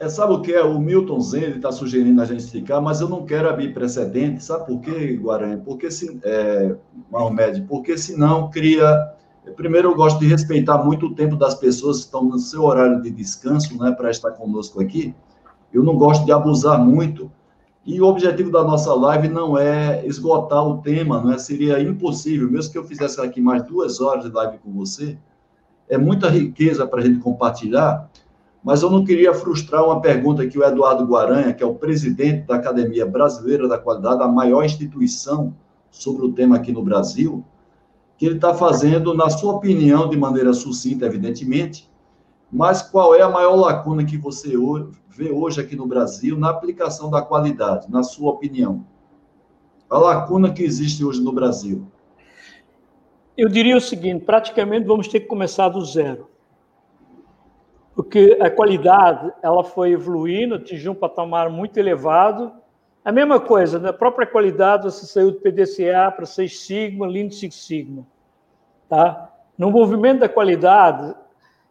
[0.01, 0.63] É, sabe o que é?
[0.63, 4.45] O Milton Zen está sugerindo a gente explicar, mas eu não quero abrir precedente.
[4.45, 5.61] Sabe por quê, Guarani?
[5.61, 6.77] Porque se, é,
[7.11, 8.87] Mahomed, porque senão cria.
[9.57, 13.03] Primeiro, eu gosto de respeitar muito o tempo das pessoas que estão no seu horário
[13.03, 15.15] de descanso, né, para estar conosco aqui.
[15.73, 17.31] Eu não gosto de abusar muito,
[17.89, 21.39] e o objetivo da nossa live não é esgotar o tema, não é?
[21.39, 25.17] Seria impossível, mesmo que eu fizesse aqui mais duas horas de live com você,
[25.89, 28.11] é muita riqueza para a gente compartilhar,
[28.63, 32.47] mas eu não queria frustrar uma pergunta que o Eduardo Guaranha, que é o presidente
[32.47, 35.55] da Academia Brasileira da Qualidade, a maior instituição
[35.91, 37.43] sobre o tema aqui no Brasil,
[38.19, 41.91] que ele está fazendo, na sua opinião, de maneira sucinta, evidentemente,
[42.53, 44.59] mas qual é a maior lacuna que você
[45.19, 48.87] vê hoje aqui no Brasil na aplicação da qualidade, na sua opinião?
[49.91, 51.89] A lacuna que existe hoje no Brasil?
[53.37, 56.31] Eu diria o seguinte: praticamente vamos ter que começar do zero.
[57.97, 62.53] Porque a qualidade ela foi evoluindo, atingiu um patamar muito elevado.
[63.05, 67.57] A mesma coisa, na própria qualidade, você saiu do PDCA para Seis Sigma, Lean Six
[67.57, 68.07] Sigma.
[68.89, 69.33] Tá?
[69.57, 71.13] No movimento da qualidade,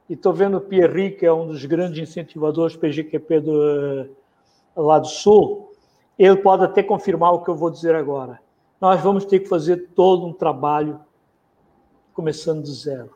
[0.10, 4.10] e estou vendo o Pierre, que é um dos grandes incentivadores PGQP do, eh,
[4.76, 5.74] lá do Sul,
[6.18, 8.39] ele pode até confirmar o que eu vou dizer agora.
[8.80, 10.99] Nós vamos ter que fazer todo um trabalho
[12.14, 13.12] começando do zero.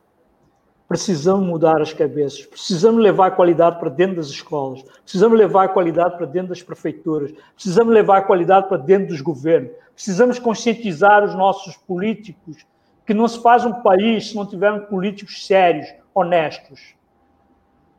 [0.88, 5.70] Precisamos mudar as cabeças, precisamos levar a qualidade para dentro das escolas, precisamos levar a
[5.70, 11.24] qualidade para dentro das prefeituras, precisamos levar a qualidade para dentro dos governos, precisamos conscientizar
[11.24, 12.66] os nossos políticos
[13.06, 16.96] que não se faz um país se não tivermos políticos sérios, honestos.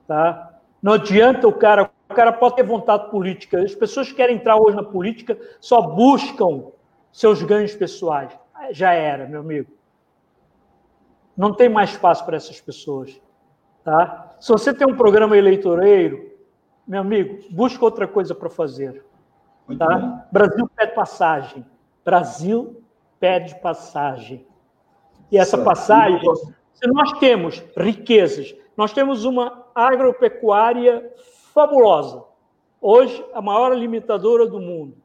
[0.06, 0.58] Tá?
[0.82, 3.62] Não adianta o cara, o cara pode ter vontade política.
[3.62, 6.64] As pessoas que querem entrar hoje na política só buscam
[7.12, 8.36] seus ganhos pessoais.
[8.72, 9.70] Já era, meu amigo.
[11.36, 13.20] Não tem mais espaço para essas pessoas.
[13.84, 14.36] Tá?
[14.40, 16.30] Se você tem um programa eleitoreiro,
[16.86, 19.04] meu amigo, busca outra coisa para fazer.
[19.78, 20.26] Tá?
[20.30, 21.66] Brasil pede passagem.
[22.04, 22.82] Brasil
[23.18, 24.46] pede passagem.
[25.30, 26.20] E essa passagem
[26.82, 31.12] se nós temos riquezas, nós temos uma agropecuária
[31.54, 32.24] fabulosa.
[32.80, 34.96] Hoje, a maior alimentadora do mundo.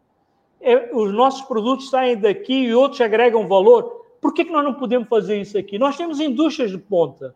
[0.59, 4.05] É, os nossos produtos saem daqui e outros agregam valor.
[4.19, 5.78] Por que, que nós não podemos fazer isso aqui?
[5.78, 7.36] Nós temos indústrias de ponta.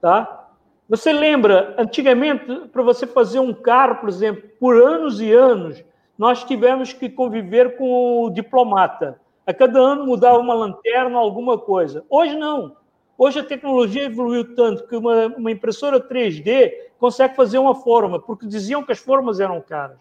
[0.00, 0.48] Tá?
[0.88, 5.84] Você lembra, antigamente, para você fazer um carro, por exemplo, por anos e anos,
[6.16, 9.20] nós tivemos que conviver com o diplomata.
[9.46, 12.02] A cada ano mudava uma lanterna, alguma coisa.
[12.08, 12.79] Hoje não.
[13.22, 18.46] Hoje a tecnologia evoluiu tanto que uma, uma impressora 3D consegue fazer uma forma, porque
[18.46, 19.98] diziam que as formas eram caras.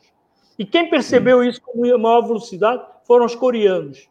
[0.57, 4.07] E quem percebeu isso com maior velocidade foram os coreanos.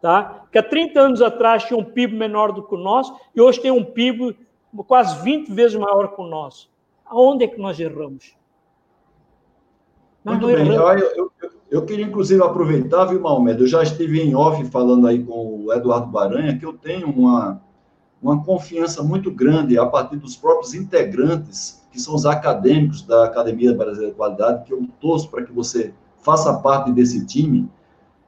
[0.00, 0.44] Tá?
[0.52, 3.60] Que há 30 anos atrás tinha um PIB menor do que o nosso e hoje
[3.60, 4.38] tem um PIB
[4.86, 6.70] quase 20 vezes maior que o nosso.
[7.04, 8.36] Aonde é que nós erramos?
[10.24, 10.68] Muito bem.
[10.68, 11.32] Eu, eu,
[11.68, 13.60] eu, queria, inclusive, aproveitar, viu, Mahomet?
[13.60, 17.60] Eu já estive em off falando aí com o Eduardo Baranha, que eu tenho uma,
[18.22, 23.74] uma confiança muito grande a partir dos próprios integrantes, que são os acadêmicos da Academia
[23.74, 27.68] Brasileira de Qualidade, que eu torço para que você faça parte desse time.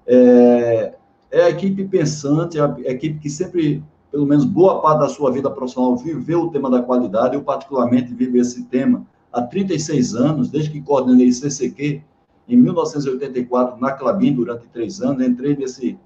[0.06, 0.94] É,
[1.30, 5.30] é a equipe pensante, é a equipe que sempre, pelo menos boa parte da sua
[5.30, 7.34] vida profissional, viveu o tema da qualidade.
[7.34, 12.02] Eu, particularmente, vivo esse tema há 36 anos, desde que coordenei CCQ
[12.48, 15.26] em 1984 na Clabin durante três anos.
[15.26, 15.98] Entrei nesse,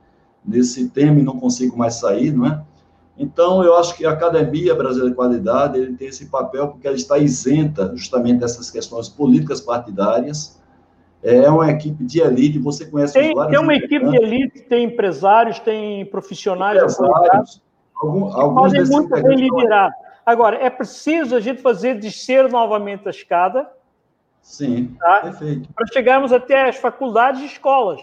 [0.45, 2.63] nesse tema e não consigo mais sair, não é?
[3.17, 6.97] Então, eu acho que a Academia Brasileira de Qualidade ele tem esse papel porque ela
[6.97, 10.61] está isenta justamente dessas questões políticas partidárias.
[11.23, 15.61] É uma equipe de elite, você conhece tem, Tem uma equipe de elite, tem empresários,
[15.61, 16.77] tem profissionais.
[16.77, 17.63] Empresários,
[17.95, 19.93] algum, alguns podem muito bem liderar.
[20.25, 23.69] Agora, é preciso a gente fazer descer novamente a escada.
[24.41, 25.21] Sim, tá?
[25.21, 25.69] perfeito.
[25.73, 28.01] Para chegarmos até as faculdades e escolas.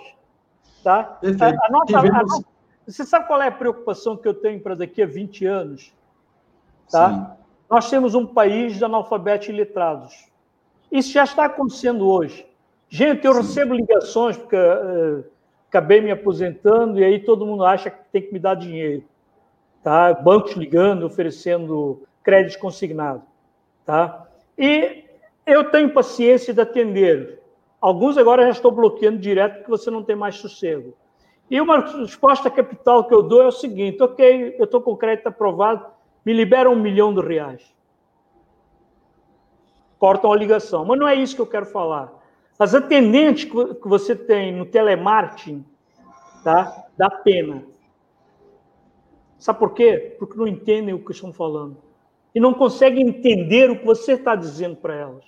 [0.82, 1.03] Tá?
[1.03, 1.60] Perfeito.
[1.62, 2.43] A, a nossa, a nossa,
[2.89, 5.93] você sabe qual é a preocupação que eu tenho para daqui a 20 anos?
[6.89, 7.09] Tá?
[7.09, 7.43] Sim.
[7.69, 10.27] Nós temos um país de analfabetos e letrados.
[10.91, 12.47] Isso já está acontecendo hoje.
[12.89, 13.41] Gente, eu Sim.
[13.41, 15.23] recebo ligações, porque uh,
[15.67, 19.03] acabei me aposentando, e aí todo mundo acha que tem que me dar dinheiro.
[19.83, 20.13] Tá?
[20.13, 23.21] Bancos ligando, oferecendo crédito consignado.
[23.85, 24.27] Tá?
[24.57, 25.03] E
[25.45, 27.39] eu tenho paciência de atender.
[27.79, 30.95] Alguns agora já estou bloqueando direto porque você não tem mais sossego.
[31.50, 35.28] E uma resposta capital que eu dou é o seguinte: ok, eu estou com crédito
[35.28, 35.86] aprovado,
[36.26, 37.76] me libera um milhão de reais.
[39.97, 40.86] Cortam a ligação.
[40.86, 42.14] Mas não é isso que eu quero falar.
[42.58, 45.66] As atendentes que você tem no telemarketing,
[46.43, 46.86] tá?
[46.97, 47.64] Dá pena.
[49.38, 50.16] Sabe por quê?
[50.20, 51.78] Porque não entendem o que estão falando
[52.34, 55.24] e não conseguem entender o que você está dizendo para elas.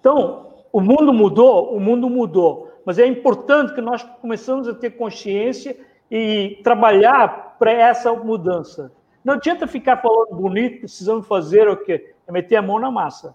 [0.00, 4.90] Então, o mundo mudou, o mundo mudou, mas é importante que nós começamos a ter
[4.90, 5.76] consciência
[6.08, 8.92] e trabalhar para essa mudança.
[9.24, 12.14] Não adianta ficar falando bonito, precisamos fazer o quê?
[12.28, 13.34] É meter a mão na massa.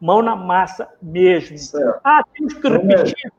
[0.00, 1.58] Mão na massa mesmo.
[1.58, 2.00] Certo.
[2.04, 3.32] Ah, temos que repetir.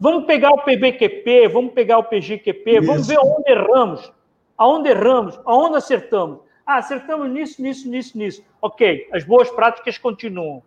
[0.00, 2.86] Vamos pegar o PBQP, vamos pegar o PGQP, Isso.
[2.86, 4.12] vamos ver onde erramos.
[4.56, 6.40] Aonde erramos, aonde acertamos.
[6.64, 8.42] Ah, acertamos nisso, nisso, nisso, nisso.
[8.62, 10.62] Ok, as boas práticas continuam.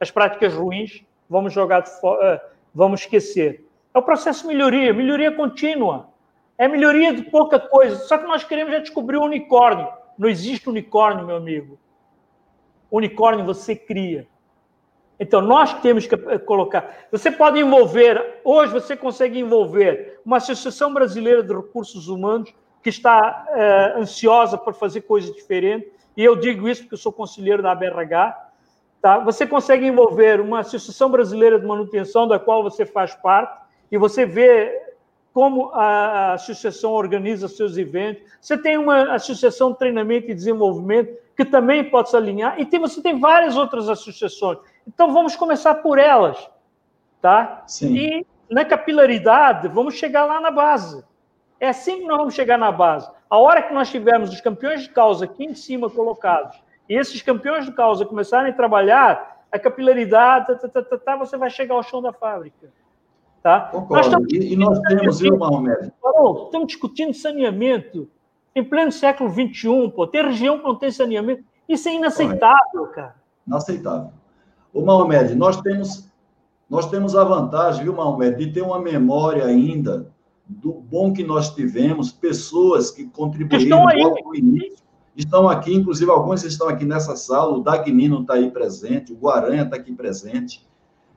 [0.00, 3.65] As práticas ruins, vamos jogar de fora, uh, vamos esquecer.
[3.96, 6.10] É o processo de melhoria, melhoria contínua.
[6.58, 7.96] É melhoria de pouca coisa.
[7.96, 9.88] Só que nós queremos já descobrir o unicórnio.
[10.18, 11.78] Não existe unicórnio, meu amigo.
[12.90, 14.28] Unicórnio você cria.
[15.18, 17.06] Então, nós temos que eh, colocar.
[17.10, 23.46] Você pode envolver, hoje você consegue envolver uma Associação Brasileira de Recursos Humanos que está
[23.48, 27.72] é, ansiosa por fazer coisas diferentes, e eu digo isso porque eu sou conselheiro da
[27.72, 28.36] ABRH,
[29.00, 29.18] tá?
[29.20, 34.26] Você consegue envolver uma Associação Brasileira de Manutenção, da qual você faz parte, e você
[34.26, 34.86] vê
[35.32, 38.22] como a associação organiza seus eventos.
[38.40, 42.80] Você tem uma associação de treinamento e desenvolvimento que também pode se alinhar, e tem,
[42.80, 44.58] você tem várias outras associações.
[44.88, 46.48] Então, vamos começar por elas,
[47.20, 47.64] tá?
[47.66, 47.94] Sim.
[47.94, 51.04] E na capilaridade, vamos chegar lá na base.
[51.60, 53.10] É assim que nós vamos chegar na base.
[53.28, 56.58] A hora que nós tivermos os campeões de causa aqui em cima colocados,
[56.88, 61.16] e esses campeões de causa começarem a trabalhar, a capilaridade, tá, tá, tá, tá, tá
[61.16, 62.72] você vai chegar ao chão da fábrica.
[63.46, 63.60] Tá?
[63.60, 64.10] Concordo.
[64.10, 65.92] Nós e, nós temos, viu, Mahomet?
[66.46, 68.08] Estamos discutindo saneamento
[68.56, 70.04] em pleno século XXI, pô.
[70.04, 71.44] Tem região que não tem saneamento.
[71.68, 73.14] Isso é inaceitável, cara.
[73.46, 74.10] Inaceitável.
[74.74, 76.10] Ô, Mahomet, nós temos,
[76.68, 80.10] nós temos a vantagem, viu, Mahomet, de ter uma memória ainda
[80.44, 83.84] do bom que nós tivemos, pessoas que contribuíram
[84.24, 84.84] no início.
[85.14, 89.62] Estão aqui, inclusive alguns estão aqui nessa sala, o Dagnino está aí presente, o Guaranha
[89.62, 90.66] está aqui presente,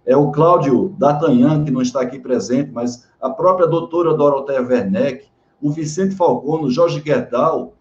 [0.10, 5.28] é o Cláudio D'Artagnan, que não está aqui presente, mas a própria doutora Doroteia Werneck,
[5.62, 7.74] o Vicente Falcone, o Jorge Gerdau,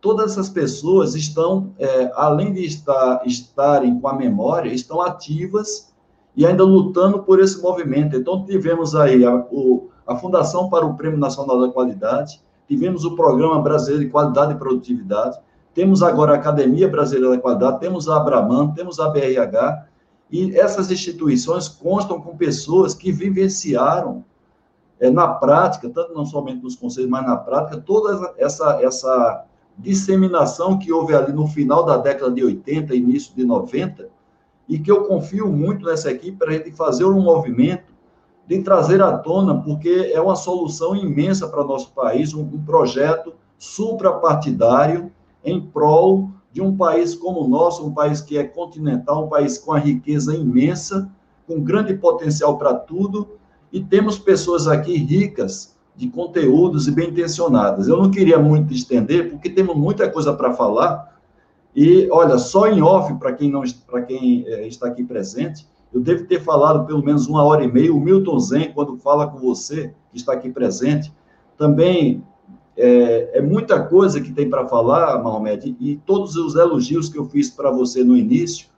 [0.00, 5.94] todas essas pessoas estão, é, além de estar, estarem com a memória, estão ativas
[6.34, 8.16] e ainda lutando por esse movimento.
[8.16, 13.14] Então, tivemos aí a, o, a Fundação para o Prêmio Nacional da Qualidade, tivemos o
[13.14, 15.38] Programa Brasileiro de Qualidade e Produtividade,
[15.72, 19.86] temos agora a Academia Brasileira da Qualidade, temos a Abraman, temos a BRH,
[20.30, 24.24] e essas instituições constam com pessoas que vivenciaram
[24.98, 29.44] é, na prática, tanto não somente nos conselhos, mas na prática, toda essa, essa
[29.78, 34.08] disseminação que houve ali no final da década de 80, início de 90,
[34.68, 37.94] e que eu confio muito nessa equipe para a gente fazer um movimento
[38.46, 43.34] de trazer à tona, porque é uma solução imensa para nosso país, um, um projeto
[43.58, 45.12] suprapartidário
[45.44, 49.58] em prol de um país como o nosso, um país que é continental, um país
[49.58, 51.06] com a riqueza imensa,
[51.46, 53.36] com grande potencial para tudo,
[53.70, 57.88] e temos pessoas aqui ricas de conteúdos e bem intencionadas.
[57.88, 61.20] Eu não queria muito estender, porque temos muita coisa para falar,
[61.74, 63.62] e olha, só em off, para quem, não,
[64.06, 67.92] quem é, está aqui presente, eu devo ter falado pelo menos uma hora e meia.
[67.92, 71.12] O Milton Zen, quando fala com você, que está aqui presente,
[71.58, 72.24] também
[72.76, 77.24] é, é muita coisa que tem para falar, Mahomet, e todos os elogios que eu
[77.24, 78.68] fiz para você no início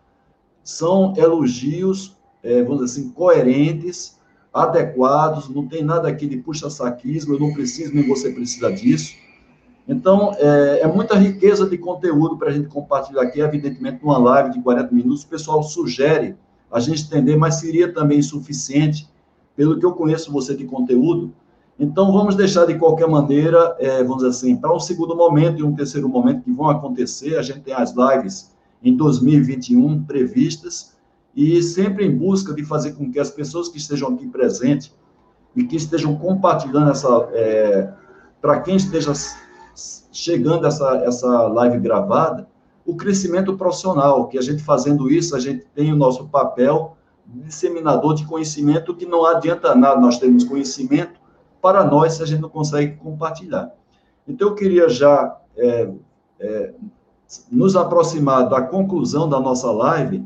[0.62, 4.18] são elogios, é, vamos dizer assim, coerentes,
[4.53, 9.14] adequados, não tem nada aqui de puxa-saquismo, eu não preciso, nem você precisa disso.
[9.86, 14.53] Então, é, é muita riqueza de conteúdo para a gente compartilhar aqui, evidentemente, numa live
[14.53, 16.36] de 40 minutos, o pessoal sugere
[16.70, 19.09] a gente entender, mas seria também suficiente,
[19.57, 21.32] pelo que eu conheço você de conteúdo,
[21.78, 25.62] então, vamos deixar de qualquer maneira, é, vamos dizer assim, para um segundo momento e
[25.62, 27.38] um terceiro momento que vão acontecer.
[27.38, 28.50] A gente tem as lives
[28.82, 30.96] em 2021 previstas
[31.36, 34.92] e sempre em busca de fazer com que as pessoas que estejam aqui presentes
[35.54, 37.92] e que estejam compartilhando essa, é,
[38.40, 39.12] para quem esteja
[40.10, 42.48] chegando essa, essa live gravada,
[42.84, 48.14] o crescimento profissional, que a gente fazendo isso, a gente tem o nosso papel disseminador
[48.14, 51.17] de conhecimento, que não adianta nada nós termos conhecimento
[51.61, 53.72] para nós se a gente não consegue compartilhar.
[54.26, 55.90] Então, eu queria já é,
[56.38, 56.74] é,
[57.50, 60.24] nos aproximar da conclusão da nossa live.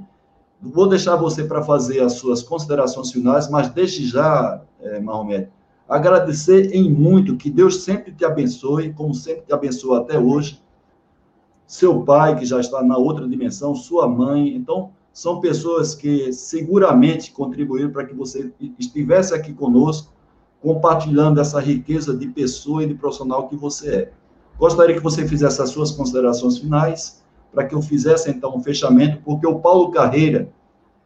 [0.60, 5.48] Vou deixar você para fazer as suas considerações finais, mas desde já, é, Mahomet,
[5.88, 10.62] agradecer em muito, que Deus sempre te abençoe, como sempre te abençoa até hoje.
[11.66, 14.54] Seu pai, que já está na outra dimensão, sua mãe.
[14.54, 20.12] Então, são pessoas que seguramente contribuíram para que você estivesse aqui conosco
[20.62, 24.12] compartilhando essa riqueza de pessoa e de profissional que você é.
[24.56, 29.20] Gostaria que você fizesse as suas considerações finais, para que eu fizesse então um fechamento,
[29.24, 30.48] porque o Paulo Carreira,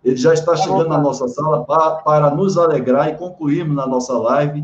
[0.05, 4.17] ele já está chegando na nossa sala para, para nos alegrar e concluirmos na nossa
[4.17, 4.63] live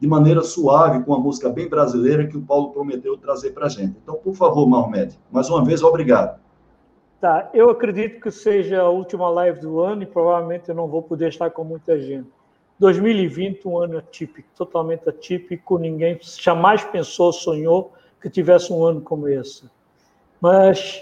[0.00, 3.68] de maneira suave, com uma música bem brasileira que o Paulo prometeu trazer para a
[3.68, 3.96] gente.
[4.02, 6.40] Então, por favor, Mahomet, mais uma vez, obrigado.
[7.20, 11.02] Tá, eu acredito que seja a última live do ano e provavelmente eu não vou
[11.02, 12.28] poder estar com muita gente.
[12.78, 19.28] 2020, um ano atípico, totalmente atípico, ninguém jamais pensou, sonhou que tivesse um ano como
[19.28, 19.70] esse.
[20.40, 21.00] Mas,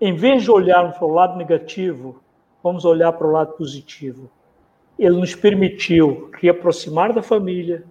[0.00, 2.22] em vez de olharmos para o lado negativo,
[2.62, 4.30] vamos olhar para o lado positivo.
[4.98, 7.84] Ele nos permitiu reaproximar da família,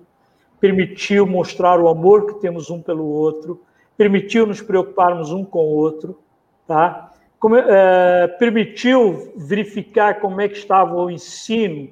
[0.59, 3.61] permitiu mostrar o amor que temos um pelo outro,
[3.97, 6.19] permitiu nos preocuparmos um com o outro,
[6.65, 7.11] tá?
[7.39, 11.89] Como, é, permitiu verificar como é que estava o ensino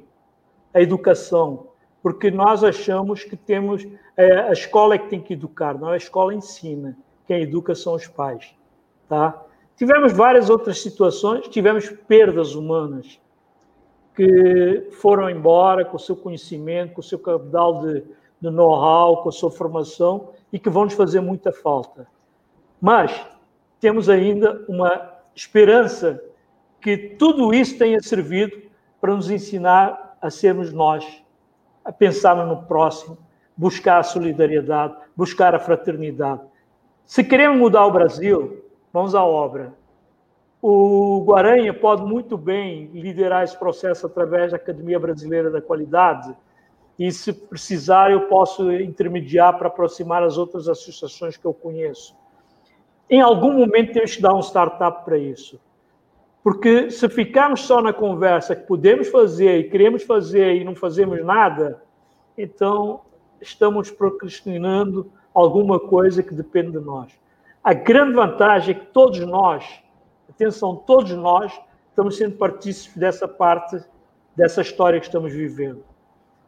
[0.73, 1.67] a educação,
[2.01, 5.93] porque nós achamos que temos é, a escola é que tem que educar, não é
[5.93, 6.97] a escola ensina,
[7.27, 8.53] quem educa são os pais,
[9.07, 9.45] tá?
[9.75, 13.19] Tivemos várias outras situações, tivemos perdas humanas
[14.15, 18.03] que foram embora com o seu conhecimento, com o seu capital de,
[18.41, 22.05] de know-how, com a sua formação e que vão nos fazer muita falta.
[22.81, 23.25] Mas
[23.79, 26.21] temos ainda uma esperança
[26.81, 28.61] que tudo isso tenha servido
[28.99, 31.23] para nos ensinar a sermos nós,
[31.83, 33.17] a pensarmos no próximo,
[33.55, 36.41] buscar a solidariedade, buscar a fraternidade.
[37.05, 38.63] Se queremos mudar o Brasil,
[38.93, 39.73] vamos à obra.
[40.61, 46.35] O Guaranha pode muito bem liderar esse processo através da Academia Brasileira da Qualidade,
[46.99, 52.13] e se precisar, eu posso intermediar para aproximar as outras associações que eu conheço.
[53.09, 55.57] Em algum momento, temos que dar um startup para isso.
[56.43, 61.23] Porque se ficarmos só na conversa que podemos fazer e queremos fazer e não fazemos
[61.23, 61.83] nada,
[62.37, 63.01] então
[63.41, 67.11] estamos procrastinando alguma coisa que depende de nós.
[67.63, 69.83] A grande vantagem é que todos nós,
[70.29, 71.59] atenção, todos nós,
[71.89, 73.83] estamos sendo partícipes dessa parte,
[74.35, 75.83] dessa história que estamos vivendo.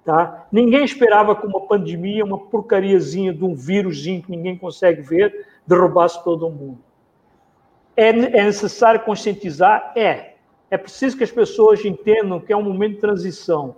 [0.05, 0.47] Tá?
[0.51, 6.23] Ninguém esperava que uma pandemia, uma porcariazinha de um vírusinho que ninguém consegue ver, derrubasse
[6.23, 6.79] todo o mundo.
[7.95, 9.93] É, é necessário conscientizar?
[9.95, 10.35] É.
[10.69, 13.75] É preciso que as pessoas entendam que é um momento de transição.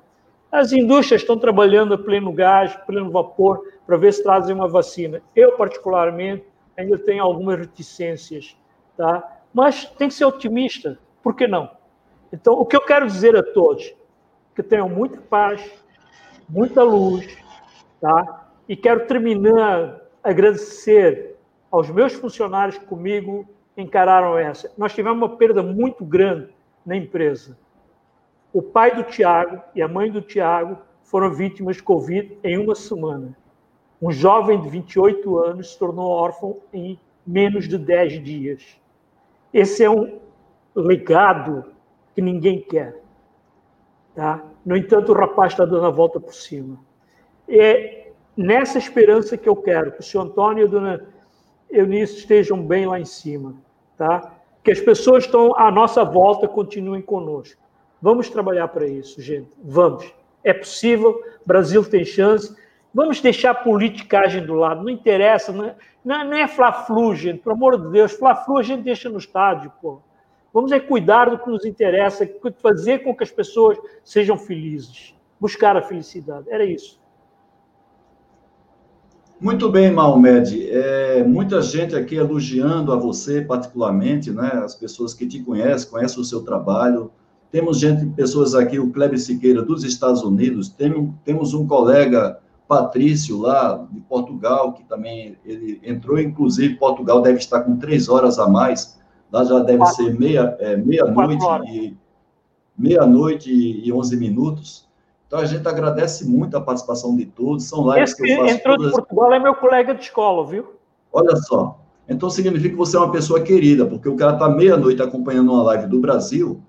[0.52, 5.22] As indústrias estão trabalhando a pleno gás, pleno vapor, para ver se trazem uma vacina.
[5.36, 6.46] Eu, particularmente,
[6.78, 8.56] ainda tenho algumas reticências,
[8.96, 9.42] tá?
[9.54, 10.98] mas tem que ser otimista.
[11.22, 11.70] Por que não?
[12.32, 13.94] Então, o que eu quero dizer a todos,
[14.56, 15.64] que tenham muita paz,
[16.50, 17.38] muita luz,
[18.02, 18.48] tá?
[18.68, 21.36] E quero terminar agradecer
[21.70, 23.48] aos meus funcionários comigo
[23.78, 24.72] encararam essa.
[24.78, 26.50] Nós tivemos uma perda muito grande
[26.86, 27.58] na empresa.
[28.52, 32.76] O pai do Tiago e a mãe do Tiago foram vítimas de Covid em uma
[32.76, 33.36] semana.
[34.02, 38.78] Um jovem de 28 anos se tornou órfão em menos de 10 dias.
[39.54, 40.20] Esse é um
[40.76, 41.66] legado
[42.14, 43.02] que ninguém quer.
[44.14, 44.44] Tá?
[44.66, 46.78] No entanto, o rapaz está dando a volta por cima.
[47.48, 51.08] É nessa esperança que eu quero que o senhor Antônio e a dona
[51.74, 53.56] Eunice estejam bem lá em cima.
[53.98, 54.32] Tá?
[54.64, 57.62] Que as pessoas estão à nossa volta continuem conosco.
[58.02, 59.50] Vamos trabalhar para isso, gente.
[59.64, 60.14] Vamos.
[60.44, 62.56] É possível, Brasil tem chance.
[62.94, 67.56] Vamos deixar a politicagem do lado, não interessa, não é, não é fla-flu, gente, pelo
[67.56, 68.12] amor de Deus.
[68.12, 70.00] Fla-flu a gente deixa no estádio, pô.
[70.54, 72.30] Vamos é cuidar do que nos interessa,
[72.62, 76.46] fazer com que as pessoas sejam felizes, buscar a felicidade.
[76.48, 77.02] Era isso.
[79.44, 80.72] Muito bem, Mahomed.
[80.72, 84.50] É, muita gente aqui elogiando a você particularmente, né?
[84.64, 87.12] As pessoas que te conhecem, conhecem o seu trabalho.
[87.52, 90.70] Temos gente, pessoas aqui, o Kleber Siqueira dos Estados Unidos.
[90.70, 92.40] Tem, temos um colega
[92.70, 96.18] Patrício lá de Portugal que também ele entrou.
[96.18, 98.98] Inclusive, Portugal deve estar com três horas a mais
[99.34, 99.96] Lá já deve Quatro.
[99.96, 101.98] ser meia, é, meia-noite e
[102.78, 104.88] meia-noite e 11 minutos.
[105.34, 107.64] Então a gente agradece muito a participação de todos.
[107.64, 108.92] São lives Esse que eu faço entrou todas...
[108.92, 110.76] de Portugal é meu colega de escola, viu?
[111.12, 111.80] Olha só.
[112.08, 115.64] Então significa que você é uma pessoa querida, porque o cara está meia-noite acompanhando uma
[115.64, 116.62] live do Brasil,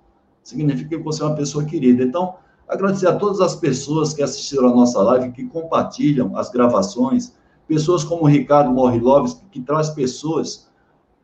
[0.43, 2.03] significa que você é uma pessoa querida.
[2.03, 2.37] Então,
[2.67, 7.37] agradecer a todas as pessoas que assistiram a nossa live, que compartilham as gravações,
[7.69, 10.71] pessoas como o Ricardo Morrilovski, que traz pessoas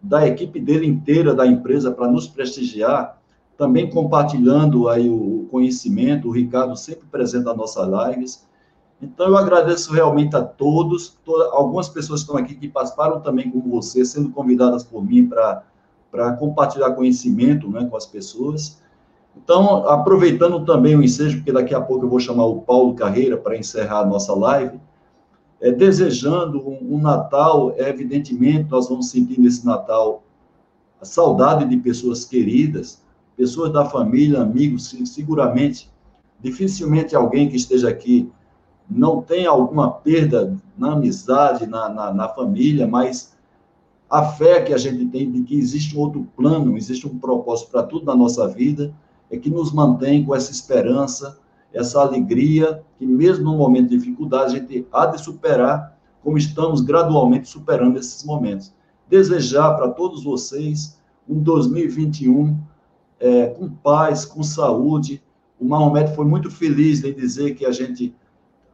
[0.02, 3.18] da equipe dele inteira da empresa para nos prestigiar,
[3.60, 8.48] também compartilhando aí o conhecimento, o Ricardo sempre presente nas nossas lives.
[9.02, 13.60] Então, eu agradeço realmente a todos, toda, algumas pessoas estão aqui que participaram também com
[13.60, 18.80] você, sendo convidadas por mim para compartilhar conhecimento né, com as pessoas.
[19.36, 23.36] Então, aproveitando também o ensejo, porque daqui a pouco eu vou chamar o Paulo Carreira
[23.36, 24.80] para encerrar a nossa live,
[25.60, 30.22] é, desejando um, um, Natal, é, evidentemente, nós vamos sentir nesse Natal
[30.98, 33.02] a saudade de pessoas queridas,
[33.40, 35.90] pessoas da família, amigos, seguramente,
[36.42, 38.30] dificilmente alguém que esteja aqui
[38.86, 43.34] não tem alguma perda na amizade, na, na, na família, mas
[44.10, 47.82] a fé que a gente tem de que existe outro plano, existe um propósito para
[47.82, 48.92] tudo na nossa vida,
[49.30, 51.38] é que nos mantém com essa esperança,
[51.72, 56.82] essa alegria que mesmo no momento de dificuldade a gente há de superar, como estamos
[56.82, 58.70] gradualmente superando esses momentos.
[59.08, 62.68] Desejar para todos vocês um 2021
[63.20, 65.22] é, com paz, com saúde.
[65.60, 68.14] O Mahomet foi muito feliz em dizer que a gente,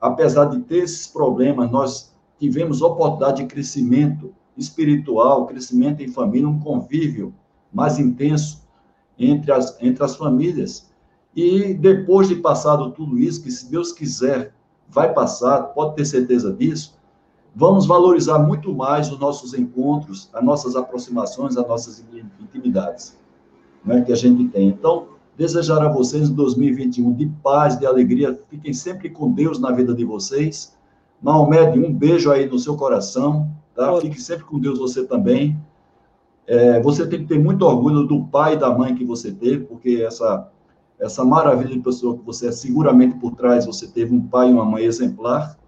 [0.00, 6.60] apesar de ter esses problemas, nós tivemos oportunidade de crescimento espiritual, crescimento em família, um
[6.60, 7.34] convívio
[7.72, 8.64] mais intenso
[9.18, 10.90] entre as, entre as famílias.
[11.34, 14.54] E depois de passado tudo isso, que se Deus quiser,
[14.88, 16.96] vai passar, pode ter certeza disso,
[17.54, 22.02] vamos valorizar muito mais os nossos encontros, as nossas aproximações, as nossas
[22.40, 23.16] intimidades
[23.86, 24.68] né, que a gente tem.
[24.68, 25.06] Então,
[25.36, 29.94] desejar a vocês em 2021 de paz, de alegria, fiquem sempre com Deus na vida
[29.94, 30.76] de vocês.
[31.22, 33.98] Maomé, um beijo aí no seu coração, tá?
[34.00, 35.56] Fique sempre com Deus você também.
[36.46, 39.64] É, você tem que ter muito orgulho do pai e da mãe que você teve,
[39.64, 40.50] porque essa
[40.98, 44.52] essa maravilha de pessoa que você é, seguramente por trás você teve um pai e
[44.52, 45.58] uma mãe exemplar.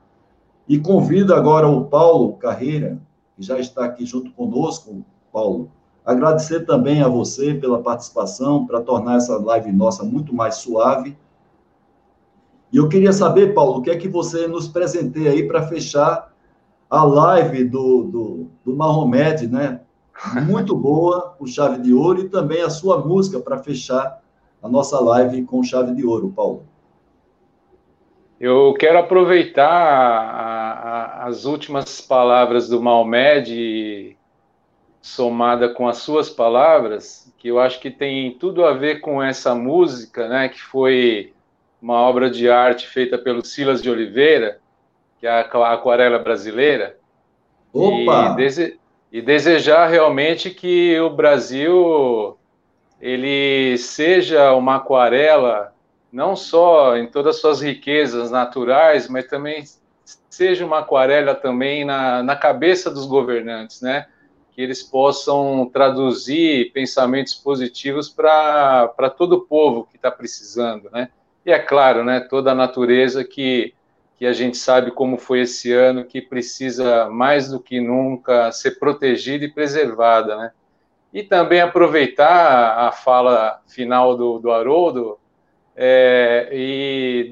[0.66, 2.98] E convido agora o Paulo Carreira,
[3.36, 5.70] que já está aqui junto conosco, Paulo,
[6.08, 11.14] agradecer também a você pela participação, para tornar essa live nossa muito mais suave.
[12.72, 16.32] E eu queria saber, Paulo, o que é que você nos presenteia aí para fechar
[16.88, 19.82] a live do, do, do Mahomet, né?
[20.46, 24.22] Muito boa, o Chave de Ouro, e também a sua música para fechar
[24.62, 26.62] a nossa live com chave de ouro, Paulo.
[28.40, 34.16] Eu quero aproveitar a, a, as últimas palavras do Malmed,
[35.00, 39.54] somada com as suas palavras, que eu acho que tem tudo a ver com essa
[39.54, 41.32] música, né, que foi
[41.80, 44.58] uma obra de arte feita pelo Silas de Oliveira,
[45.18, 46.96] que é a aquarela brasileira.
[47.72, 48.32] Opa!
[48.32, 48.80] E, dese,
[49.12, 52.36] e desejar realmente que o Brasil
[53.00, 55.72] ele seja uma aquarela
[56.12, 59.62] não só em todas as suas riquezas naturais, mas também
[60.28, 64.06] seja uma aquarela também na, na cabeça dos governantes, né?
[64.58, 71.10] Que eles possam traduzir pensamentos positivos para todo o povo que está precisando, né?
[71.46, 72.18] E é claro, né?
[72.18, 73.72] Toda a natureza que,
[74.18, 78.80] que a gente sabe como foi esse ano, que precisa mais do que nunca ser
[78.80, 80.50] protegida e preservada, né?
[81.14, 85.20] E também aproveitar a fala final do, do Haroldo
[85.76, 87.30] é, e,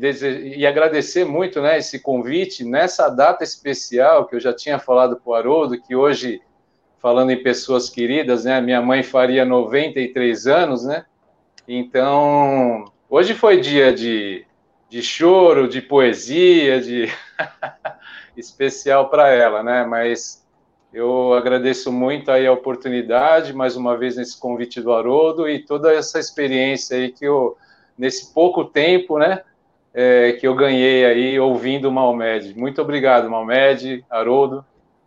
[0.56, 5.28] e, agradecer muito né, esse convite nessa data especial que eu já tinha falado para
[5.28, 6.40] o Haroldo, que hoje,
[7.06, 11.04] falando em pessoas queridas, né, minha mãe faria 93 anos, né?
[11.68, 14.44] Então, Hoje foi dia de,
[14.88, 17.08] de choro, de poesia, de
[18.36, 19.86] especial para ela, né?
[19.86, 20.44] Mas
[20.92, 25.92] eu agradeço muito aí a oportunidade, mais uma vez nesse convite do Haroldo e toda
[25.92, 27.56] essa experiência aí que eu,
[27.96, 29.42] nesse pouco tempo, né,
[29.94, 32.58] é, que eu ganhei aí ouvindo o Malmed.
[32.58, 34.64] Muito obrigado, Malmed, Haroldo.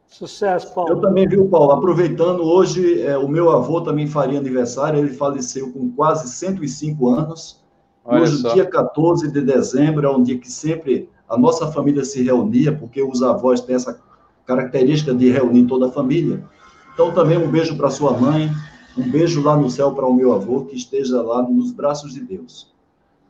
[0.09, 0.89] Sucesso, Paulo.
[0.89, 1.71] Eu também, viu, Paulo?
[1.71, 7.63] Aproveitando, hoje é, o meu avô também faria aniversário, ele faleceu com quase 105 anos.
[8.03, 8.53] Olha hoje, só.
[8.53, 13.03] dia 14 de dezembro, é um dia que sempre a nossa família se reunia, porque
[13.03, 14.01] os avós têm essa
[14.47, 16.43] característica de reunir toda a família.
[16.91, 18.49] Então, também um beijo para sua mãe,
[18.97, 22.21] um beijo lá no céu para o meu avô, que esteja lá nos braços de
[22.21, 22.73] Deus.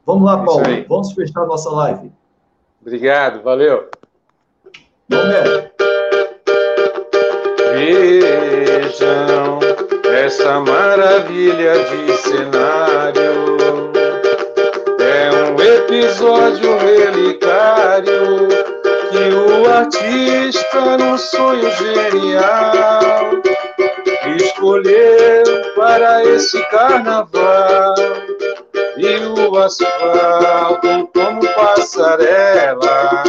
[0.05, 2.09] Vamos lá, Paulo, vamos fechar nossa live.
[2.81, 3.89] Obrigado, valeu.
[5.09, 5.98] Vamos ver.
[7.79, 9.59] Vejam
[10.13, 13.93] essa maravilha de cenário.
[14.99, 18.49] É um episódio relicário
[19.11, 23.31] que o artista, num sonho genial,
[24.35, 27.95] escolheu para esse carnaval.
[28.97, 33.23] E o asfalto, como passarela,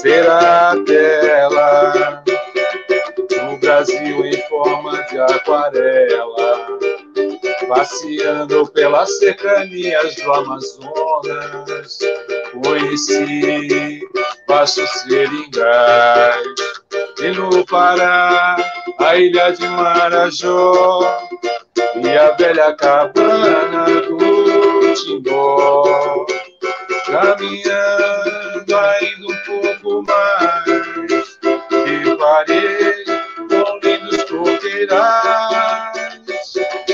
[0.00, 2.22] será tela
[3.80, 6.66] Brasil em forma de aquarela,
[7.66, 11.98] passeando pelas cercanias do Amazonas,
[12.62, 14.06] conheci
[14.46, 16.44] Baixo Seringais,
[17.22, 18.56] e no Pará,
[18.98, 21.18] a ilha de Marajó,
[22.04, 26.26] e a velha cabana do Timbó,
[27.06, 31.38] caminhando ainda um pouco mais,
[31.72, 32.79] e parei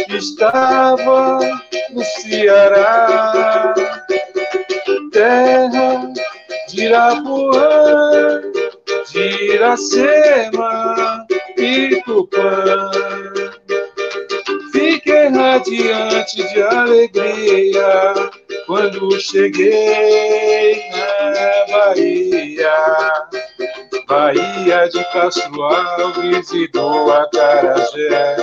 [0.09, 1.39] estava
[1.91, 3.75] no Ceará,
[5.13, 6.13] terra
[6.69, 8.43] de Irapuã,
[9.13, 11.27] de Iracema
[11.57, 12.91] e Tupã.
[14.73, 18.15] Fiquei radiante de alegria
[18.67, 23.46] quando cheguei na Bahia.
[24.07, 28.37] Bahia de Castro Alves e do Acarajé,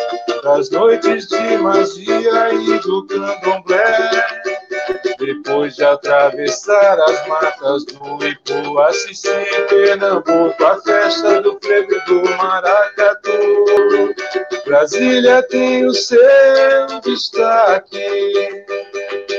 [0.43, 4.11] das noites de magia e do candomblé.
[5.17, 14.13] Depois de atravessar as matas do Ipuaçi, em Pernambuco, a festa do frevo do Maracatu.
[14.65, 18.65] Brasília tem o seu destaque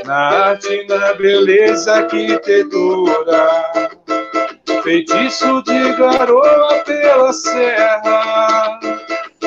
[0.07, 3.95] na arte, na beleza, arquitetura
[4.85, 8.79] feitiço de garoa pela serra.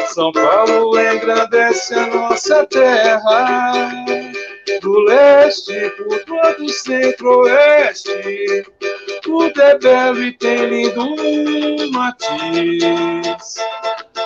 [0.07, 3.71] São Paulo engrandece a nossa terra,
[4.81, 8.65] do leste por todo o centro-oeste.
[9.81, 13.55] Belo e tem lindo matiz.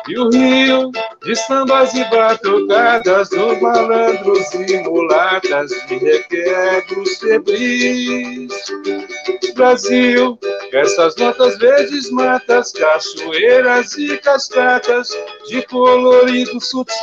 [0.08, 0.92] E o rio
[1.24, 8.52] de sambas e batucadas dos malandros e mulatas de requebros febris.
[9.56, 10.40] Brasil,
[10.72, 15.10] essas notas verdes matas, cachoeiras e cascatas
[15.48, 16.98] de colorido sutil.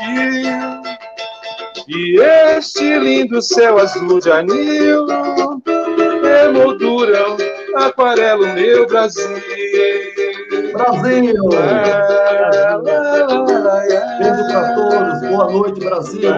[1.87, 5.07] E este lindo céu azul de anil
[6.45, 7.37] emolduram
[7.87, 9.29] aquarelo meu Brasil.
[10.73, 11.35] Brasil!
[14.19, 16.31] Beijo para todos, boa noite, Brasil.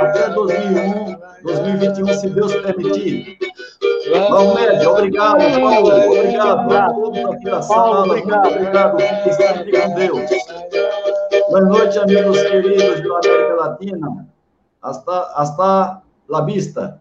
[0.00, 3.38] Até 2001, 2021, se Deus permitir.
[4.30, 8.06] Maomé, obrigado, Paulo, obrigado a todos aqui na sala.
[8.06, 8.98] Obrigado, obrigado.
[8.98, 10.30] Fiquem com Deus.
[11.48, 14.26] Boa noite, amigos queridos da América Latina.
[14.82, 17.00] Hasta, hasta la vista.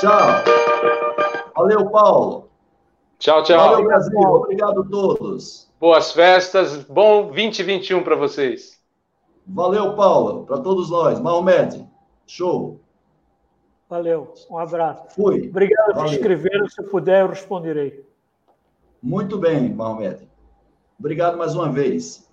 [0.00, 1.35] Tchau.
[1.56, 2.50] Valeu, Paulo.
[3.18, 3.58] Tchau, tchau.
[3.58, 4.20] Valeu, Brasil.
[4.20, 5.72] Obrigado a todos.
[5.80, 6.84] Boas festas.
[6.84, 8.78] Bom 2021 para vocês.
[9.46, 10.44] Valeu, Paulo.
[10.44, 11.18] Para todos nós.
[11.18, 11.88] Mahomed.
[12.26, 12.78] Show.
[13.88, 14.34] Valeu.
[14.50, 15.04] Um abraço.
[15.14, 15.48] Fui.
[15.48, 16.68] Obrigado por escrever.
[16.70, 18.04] Se puder, eu responderei.
[19.02, 20.28] Muito bem, Mahomed.
[20.98, 22.25] Obrigado mais uma vez.